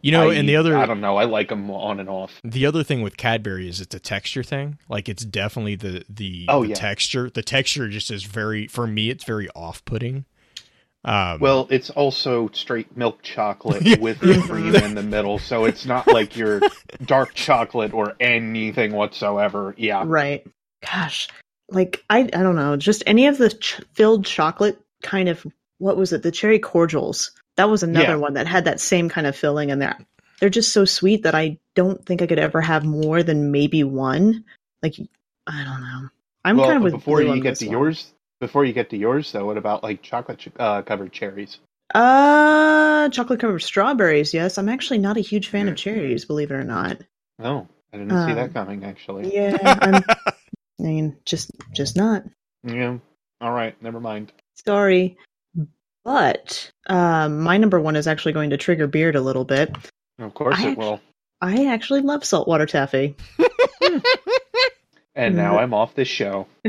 you 0.00 0.12
know, 0.12 0.30
I, 0.30 0.34
and 0.34 0.48
the 0.48 0.56
other 0.56 0.76
I 0.76 0.86
don't 0.86 1.00
know. 1.02 1.16
I 1.16 1.24
like 1.24 1.48
them 1.50 1.70
on 1.70 2.00
and 2.00 2.08
off. 2.08 2.40
The 2.42 2.64
other 2.64 2.82
thing 2.82 3.02
with 3.02 3.16
Cadbury 3.18 3.68
is 3.68 3.80
it's 3.80 3.94
a 3.94 4.00
texture 4.00 4.42
thing. 4.42 4.78
Like 4.88 5.08
it's 5.08 5.24
definitely 5.24 5.74
the 5.76 6.04
the, 6.08 6.46
Oh, 6.48 6.62
the 6.62 6.70
yeah. 6.70 6.74
texture. 6.76 7.28
The 7.28 7.42
texture 7.42 7.88
just 7.88 8.10
is 8.10 8.22
very 8.24 8.66
for 8.66 8.86
me. 8.86 9.10
It's 9.10 9.24
very 9.24 9.48
off 9.50 9.84
putting. 9.84 10.24
Um, 11.04 11.40
Well, 11.40 11.66
it's 11.70 11.88
also 11.90 12.48
straight 12.52 12.96
milk 12.96 13.22
chocolate 13.22 13.82
Yeah. 13.86 13.98
with 13.98 14.20
the 14.20 14.40
cream 14.46 14.74
in 14.74 14.94
the 14.94 15.02
middle, 15.02 15.38
so 15.38 15.64
it's 15.70 15.86
not 15.86 16.06
like 16.06 16.36
your 16.36 16.60
dark 17.04 17.34
chocolate 17.34 17.92
or 17.94 18.14
anything 18.20 18.92
whatsoever. 18.92 19.74
Yeah. 19.78 20.04
Right. 20.06 20.46
Gosh, 20.84 21.28
like 21.70 22.04
I 22.10 22.20
I 22.20 22.42
don't 22.42 22.56
know, 22.56 22.76
just 22.76 23.02
any 23.06 23.26
of 23.26 23.38
the 23.38 23.50
ch- 23.50 23.80
filled 23.94 24.24
chocolate 24.26 24.78
kind 25.02 25.28
of 25.30 25.46
what 25.80 25.96
was 25.96 26.12
it? 26.12 26.22
The 26.22 26.30
cherry 26.30 26.58
cordials. 26.58 27.32
That 27.56 27.68
was 27.68 27.82
another 27.82 28.12
Yeah. 28.12 28.16
one 28.16 28.34
that 28.34 28.46
had 28.46 28.66
that 28.66 28.80
same 28.80 29.08
kind 29.08 29.26
of 29.26 29.34
filling 29.34 29.70
in 29.70 29.78
there. 29.80 29.98
They're 30.38 30.48
just 30.48 30.72
so 30.72 30.84
sweet 30.84 31.24
that 31.24 31.34
I 31.34 31.58
don't 31.74 32.04
think 32.06 32.22
I 32.22 32.26
could 32.26 32.38
ever 32.38 32.60
have 32.60 32.84
more 32.84 33.22
than 33.22 33.50
maybe 33.50 33.82
one. 33.84 34.44
Like 34.82 34.94
I 35.46 35.64
don't 35.64 35.80
know. 35.80 36.08
I'm 36.44 36.56
well, 36.56 36.66
kind 36.66 36.76
of 36.78 36.82
with 36.84 36.92
before 36.92 37.20
you 37.22 37.40
get 37.42 37.56
to 37.56 37.66
one. 37.66 37.72
yours, 37.72 38.12
before 38.40 38.64
you 38.64 38.72
get 38.72 38.88
to 38.90 38.96
yours, 38.96 39.30
though, 39.32 39.44
what 39.44 39.56
about 39.58 39.82
like 39.82 40.00
chocolate 40.00 40.38
ch- 40.38 40.48
uh, 40.58 40.80
covered 40.82 41.12
cherries? 41.12 41.58
Uh, 41.92 43.08
chocolate 43.10 43.40
covered 43.40 43.58
strawberries. 43.60 44.32
Yes, 44.32 44.56
I'm 44.58 44.68
actually 44.68 44.98
not 44.98 45.16
a 45.16 45.20
huge 45.20 45.48
fan 45.48 45.68
of 45.68 45.76
cherries, 45.76 46.24
believe 46.24 46.50
it 46.50 46.54
or 46.54 46.64
not. 46.64 46.98
No, 47.38 47.68
I 47.92 47.98
didn't 47.98 48.10
see 48.10 48.30
Um, 48.32 48.34
that 48.36 48.54
coming. 48.54 48.84
Actually. 48.84 49.34
Yeah, 49.34 49.58
I'm. 49.82 50.02
I 50.26 50.32
mean, 50.78 51.16
just 51.26 51.50
just 51.74 51.96
not. 51.96 52.24
Yeah. 52.64 52.98
All 53.40 53.52
right. 53.52 53.80
Never 53.82 54.00
mind. 54.00 54.32
Sorry. 54.64 55.18
But 56.04 56.70
um, 56.88 57.40
my 57.40 57.56
number 57.58 57.80
one 57.80 57.96
is 57.96 58.06
actually 58.06 58.32
going 58.32 58.50
to 58.50 58.56
trigger 58.56 58.86
beard 58.86 59.16
a 59.16 59.20
little 59.20 59.44
bit. 59.44 59.74
Of 60.18 60.34
course 60.34 60.56
I 60.58 60.70
it 60.70 60.78
will. 60.78 61.00
I 61.40 61.66
actually 61.66 62.00
love 62.02 62.24
saltwater 62.24 62.66
taffy. 62.66 63.16
And 65.16 65.34
now 65.36 65.56
Mm. 65.56 65.60
I'm 65.62 65.74
off 65.74 65.94
this 65.96 66.06
show. 66.08 66.46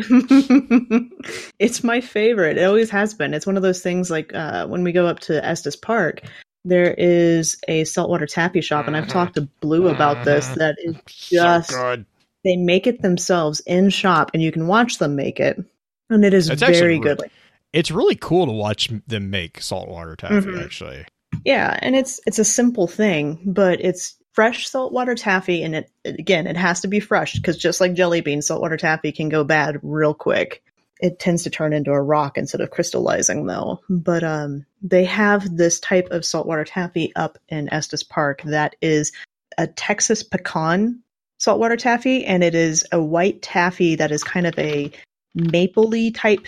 it's 1.60 1.84
my 1.84 2.02
favorite. 2.02 2.58
It 2.58 2.64
always 2.66 2.90
has 2.90 3.14
been. 3.14 3.36
It's 3.36 3.46
one 3.46 3.56
of 3.56 3.62
those 3.64 3.82
things 3.84 4.10
like 4.10 4.34
uh, 4.34 4.66
when 4.68 4.84
we 4.84 4.92
go 4.92 5.06
up 5.06 5.20
to 5.22 5.46
Estes 5.46 5.76
Park, 5.76 6.22
there 6.66 6.94
is 6.98 7.56
a 7.68 7.84
saltwater 7.84 8.26
taffy 8.26 8.62
shop, 8.62 8.88
and 8.88 8.98
I've 8.98 9.06
Mhm. 9.06 9.12
talked 9.12 9.36
to 9.36 9.48
Blue 9.62 9.88
about 9.90 10.24
this. 10.26 10.50
Mhm. 10.50 10.56
That 10.56 10.76
is 10.84 10.96
so 11.08 11.38
just 11.44 11.70
good. 11.70 12.06
they 12.44 12.58
make 12.58 12.88
it 12.88 13.04
themselves 13.04 13.60
in 13.68 13.92
shop, 13.92 14.32
and 14.34 14.42
you 14.42 14.52
can 14.52 14.68
watch 14.68 14.98
them 14.98 15.16
make 15.16 15.40
it, 15.40 15.64
and 16.10 16.26
it 16.26 16.34
is 16.34 16.50
It's 16.50 16.64
actually 16.64 16.80
very 16.80 17.00
good. 17.00 17.20
Like, 17.20 17.32
It's 17.74 17.92
really 17.92 18.16
cool 18.16 18.46
to 18.46 18.52
watch 18.52 18.90
them 19.08 19.30
make 19.30 19.62
saltwater 19.62 20.16
taffy. 20.16 20.48
Mhm. 20.48 20.64
Actually, 20.64 21.06
Yeah, 21.46 21.80
and 21.82 21.96
it's 21.96 22.20
it's 22.28 22.40
a 22.40 22.46
simple 22.46 22.88
thing, 22.88 23.40
but 23.46 23.80
it's 23.82 24.16
fresh 24.34 24.68
saltwater 24.68 25.16
taffy, 25.16 25.64
and 25.64 25.76
it 25.76 25.90
again 26.06 26.48
it 26.48 26.58
has 26.58 26.82
to 26.82 26.88
be 26.88 27.00
fresh 27.00 27.34
because 27.36 27.58
just 27.58 27.80
like 27.82 27.94
jelly 27.94 28.22
beans, 28.22 28.48
saltwater 28.48 28.78
taffy 28.78 29.12
can 29.12 29.30
go 29.30 29.44
bad 29.44 29.80
real 29.82 30.14
quick. 30.14 30.62
It 31.00 31.18
tends 31.20 31.44
to 31.44 31.50
turn 31.50 31.74
into 31.74 31.92
a 31.92 32.02
rock 32.02 32.38
instead 32.38 32.62
of 32.62 32.70
crystallizing, 32.70 33.48
though. 33.48 33.80
But 33.90 34.24
um, 34.24 34.66
they 34.84 35.04
have 35.06 35.58
this 35.58 35.80
type 35.80 36.08
of 36.12 36.26
saltwater 36.26 36.64
taffy 36.64 37.12
up 37.16 37.40
in 37.50 37.74
Estes 37.74 38.04
Park 38.04 38.44
that 38.44 38.76
is 38.82 39.12
a 39.58 39.66
Texas 39.66 40.22
pecan 40.22 41.02
saltwater 41.40 41.78
taffy, 41.78 42.24
and 42.26 42.44
it 42.44 42.54
is 42.54 42.86
a 42.92 43.02
white 43.02 43.42
taffy 43.42 43.96
that 43.96 44.12
is 44.12 44.24
kind 44.24 44.46
of 44.46 44.58
a 44.60 44.92
mapley 45.36 46.14
type 46.14 46.46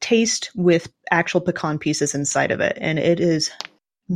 taste 0.00 0.50
with 0.54 0.92
actual 1.10 1.40
pecan 1.40 1.78
pieces 1.78 2.14
inside 2.14 2.50
of 2.50 2.60
it, 2.60 2.78
and 2.80 2.98
it 2.98 3.20
is 3.20 3.50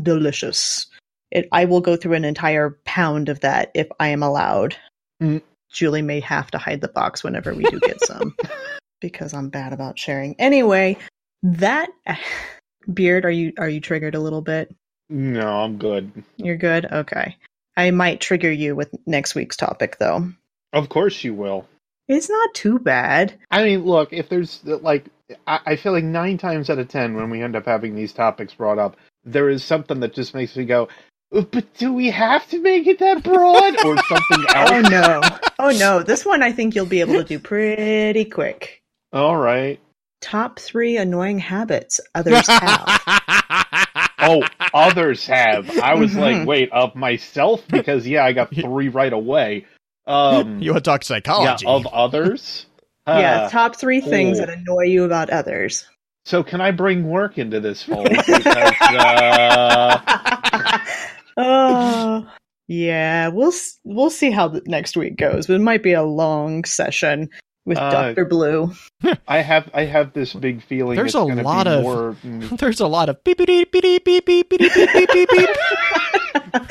delicious. 0.03 0.87
It, 1.31 1.49
I 1.53 1.67
will 1.67 1.81
go 1.81 1.97
through 1.97 2.15
an 2.15 2.25
entire 2.25 2.79
pound 2.85 3.29
of 3.29 3.41
that 3.41 3.71
if 3.75 3.89
I 4.01 4.09
am 4.09 4.23
allowed. 4.23 4.77
Mm. 5.23 5.43
Julie 5.71 6.03
may 6.03 6.21
have 6.21 6.51
to 6.53 6.59
hide 6.59 6.81
the 6.81 6.89
box 6.89 7.23
whenever 7.23 7.55
we 7.55 7.65
do 7.65 7.79
get 7.81 8.03
some 8.05 8.35
because 9.01 9.35
I'm 9.35 9.51
bad 9.51 9.73
about 9.73 9.99
sharing. 9.99 10.35
Anyway, 10.39 10.97
that 11.43 11.91
beard, 12.93 13.25
are 13.25 13.31
you 13.31 13.53
are 13.59 13.69
you 13.69 13.81
triggered 13.81 14.15
a 14.15 14.21
little 14.21 14.41
bit? 14.41 14.75
No, 15.11 15.61
I'm 15.61 15.79
good. 15.79 16.25
You're 16.37 16.57
good. 16.57 16.87
Okay, 16.87 17.37
I 17.77 17.91
might 17.91 18.21
trigger 18.21 18.51
you 18.51 18.75
with 18.75 18.95
next 19.07 19.35
week's 19.35 19.57
topic 19.57 19.99
though. 19.99 20.33
Of 20.73 20.89
course 20.89 21.23
you 21.25 21.35
will. 21.35 21.67
It's 22.09 22.31
not 22.31 22.55
too 22.55 22.79
bad. 22.79 23.35
I 23.51 23.63
mean, 23.65 23.85
look, 23.85 24.13
if 24.13 24.29
there's 24.29 24.61
like, 24.65 25.07
I, 25.47 25.61
I 25.67 25.77
feel 25.77 25.93
like 25.93 26.05
nine 26.05 26.39
times 26.39 26.71
out 26.71 26.79
of 26.79 26.89
ten 26.89 27.15
when 27.15 27.29
we 27.31 27.43
end 27.43 27.55
up 27.55 27.67
having 27.67 27.95
these 27.95 28.13
topics 28.13 28.55
brought 28.55 28.79
up, 28.79 28.97
there 29.25 29.49
is 29.51 29.63
something 29.63 30.01
that 30.01 30.15
just 30.15 30.35
makes 30.35 30.57
me 30.57 30.65
go, 30.65 30.89
"Uh, 31.35 31.43
but 31.43 31.73
do 31.75 31.93
we 31.93 32.11
have 32.11 32.49
to 32.49 32.61
make 32.63 32.87
it 32.87 32.99
that 33.01 33.23
broad 33.23 33.75
or 33.85 33.97
something 34.09 34.45
else? 34.55 34.71
Oh 34.71 34.81
no. 34.89 35.21
Oh 35.59 35.71
no. 35.79 36.03
This 36.03 36.25
one 36.25 36.43
I 36.43 36.51
think 36.53 36.75
you'll 36.75 36.87
be 36.87 37.01
able 37.01 37.15
to 37.15 37.25
do 37.25 37.39
pretty 37.39 38.25
quick. 38.25 38.81
All 39.13 39.37
right. 39.37 39.79
Top 40.21 40.59
three 40.59 40.97
annoying 40.97 41.39
habits 41.39 42.01
others 42.15 42.47
have. 42.47 43.01
Oh, 44.21 44.43
others 44.75 45.25
have. 45.29 45.71
I 45.79 45.95
was 45.95 46.13
Mhm. 46.13 46.21
like, 46.41 46.47
wait, 46.47 46.73
of 46.73 46.95
myself 46.97 47.67
because 47.69 48.07
yeah, 48.07 48.25
I 48.25 48.33
got 48.33 48.51
three 48.55 48.89
right 48.89 49.13
away. 49.13 49.65
Um, 50.09 50.61
you 50.61 50.73
want 50.73 50.85
to 50.85 50.91
talk 50.91 51.03
yeah, 51.03 51.07
psychology? 51.07 51.67
of 51.67 51.87
others. 51.87 52.67
yeah, 53.07 53.43
Uh, 53.43 53.49
top 53.51 53.77
three 53.77 54.01
things 54.01 54.39
oh. 54.39 54.47
that 54.47 54.51
annoy 54.57 54.85
you 54.85 55.05
about 55.05 55.31
others. 55.31 55.87
so 56.25 56.43
can 56.43 56.61
I 56.61 56.71
bring 56.71 57.09
work 57.09 57.39
into 57.39 57.61
this 57.61 57.83
fold? 57.83 58.09
Because 58.09 58.47
uh, 58.47 60.79
oh, 61.37 62.27
yeah. 62.69 63.29
We'll 63.29 63.53
we'll 63.85 64.11
see 64.11 64.31
how 64.31 64.49
the 64.49 64.63
next 64.67 64.97
week 64.97 65.17
goes. 65.17 65.49
It 65.49 65.61
might 65.61 65.83
be 65.83 65.93
a 65.93 66.03
long 66.03 66.65
session 66.65 67.31
with 67.65 67.79
Uh, 67.79 67.91
Doctor 67.91 68.25
Blue. 68.25 68.73
I 69.27 69.39
have 69.43 69.71
I 69.75 69.85
have 69.85 70.13
this 70.13 70.33
big 70.35 70.63
feeling 70.63 70.97
There's 70.97 71.15
it's 71.15 71.17
a 71.17 71.23
lot 71.23 71.67
be 71.67 71.71
of- 71.73 71.83
more. 71.83 72.17
mm, 72.25 72.59
There's 72.59 72.81
a 72.81 72.87
lot 72.89 73.09
of 73.09 73.23
beep 73.25 73.39
beep 73.39 73.47
beep 73.47 73.73
beep 73.73 74.05
beep 74.05 74.25
beep 74.27 74.49
beep 74.49 74.59
beep 74.59 74.93
beep 74.93 75.11
beep 75.13 75.29
beep. 75.31 76.71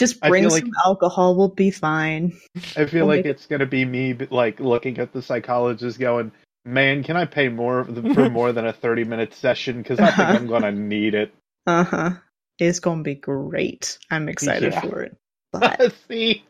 Just 0.00 0.20
bring 0.20 0.48
some 0.50 0.70
alcohol. 0.84 1.36
We'll 1.36 1.48
be 1.48 1.70
fine. 1.70 2.32
I 2.76 2.86
feel 2.86 3.06
We'll 3.06 3.16
like 3.16 3.24
make- 3.24 3.34
it's 3.34 3.46
gonna 3.46 3.66
be 3.66 3.84
me, 3.84 4.14
like 4.30 4.58
looking 4.58 4.98
at 4.98 5.12
the 5.12 5.20
psychologist, 5.22 5.98
going, 5.98 6.32
"Man, 6.64 7.04
can 7.04 7.16
I 7.16 7.26
pay 7.26 7.48
more 7.48 7.84
for 7.84 8.30
more 8.30 8.52
than 8.52 8.66
a 8.66 8.72
thirty 8.72 9.04
minute 9.04 9.34
session? 9.34 9.76
Because 9.82 10.00
I 10.00 10.06
think 10.10 10.28
I'm 10.40 10.46
gonna 10.46 10.72
need 10.72 11.14
it." 11.14 11.32
Uh 11.66 11.84
huh. 11.84 12.10
It's 12.58 12.80
gonna 12.80 13.02
be 13.02 13.14
great. 13.14 13.98
I'm 14.10 14.28
excited 14.28 14.72
Yeah. 14.72 14.80
for 14.80 15.02
it. 15.02 15.16
But 15.52 15.92
See, 16.08 16.44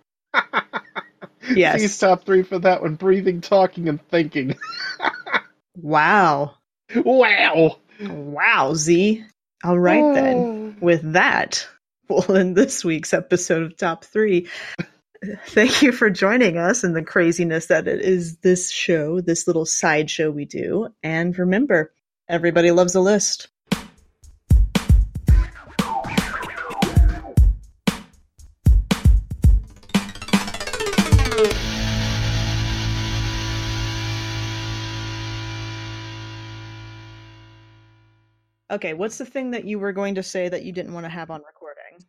Yes. 1.55 1.81
C's 1.81 1.99
top 1.99 2.25
three 2.25 2.43
for 2.45 2.59
that 2.61 2.83
one: 2.83 2.95
breathing, 2.95 3.41
talking, 3.41 3.89
and 3.89 4.01
thinking. 4.09 4.57
wow, 5.77 6.55
wow. 6.95 7.77
wow, 8.01 8.75
Z. 8.75 9.25
All 9.65 9.79
right 9.79 10.15
then. 10.15 10.77
With 10.81 11.13
that, 11.15 11.67
we'll 12.11 12.37
end 12.37 12.57
this 12.57 12.85
week's 12.85 13.15
episode 13.15 13.63
of 13.63 13.77
Top 13.77 14.05
Three. 14.05 14.49
Thank 15.47 15.83
you 15.83 15.93
for 15.93 16.11
joining 16.11 16.57
us 16.57 16.83
in 16.83 16.95
the 16.95 17.03
craziness 17.03 17.67
that 17.67 17.87
it 17.87 18.01
is 18.01 18.39
this 18.39 18.71
show, 18.71 19.21
this 19.21 19.47
little 19.47 19.67
side 19.67 20.11
show 20.11 20.31
we 20.31 20.47
do. 20.47 20.89
And 21.03 21.39
remember, 21.39 21.93
everybody 22.29 22.71
loves 22.71 22.95
a 22.95 23.01
list. 23.01 23.49
Okay, 38.71 38.95
what's 38.95 39.19
the 39.19 39.27
thing 39.27 39.51
that 39.51 39.65
you 39.65 39.79
were 39.79 39.93
going 39.93 40.15
to 40.15 40.23
say 40.23 40.49
that 40.49 40.63
you 40.63 40.73
didn't 40.73 40.95
want 40.95 41.05
to 41.05 41.11
have 41.11 41.31
on 41.31 41.43
recording? 41.47 42.07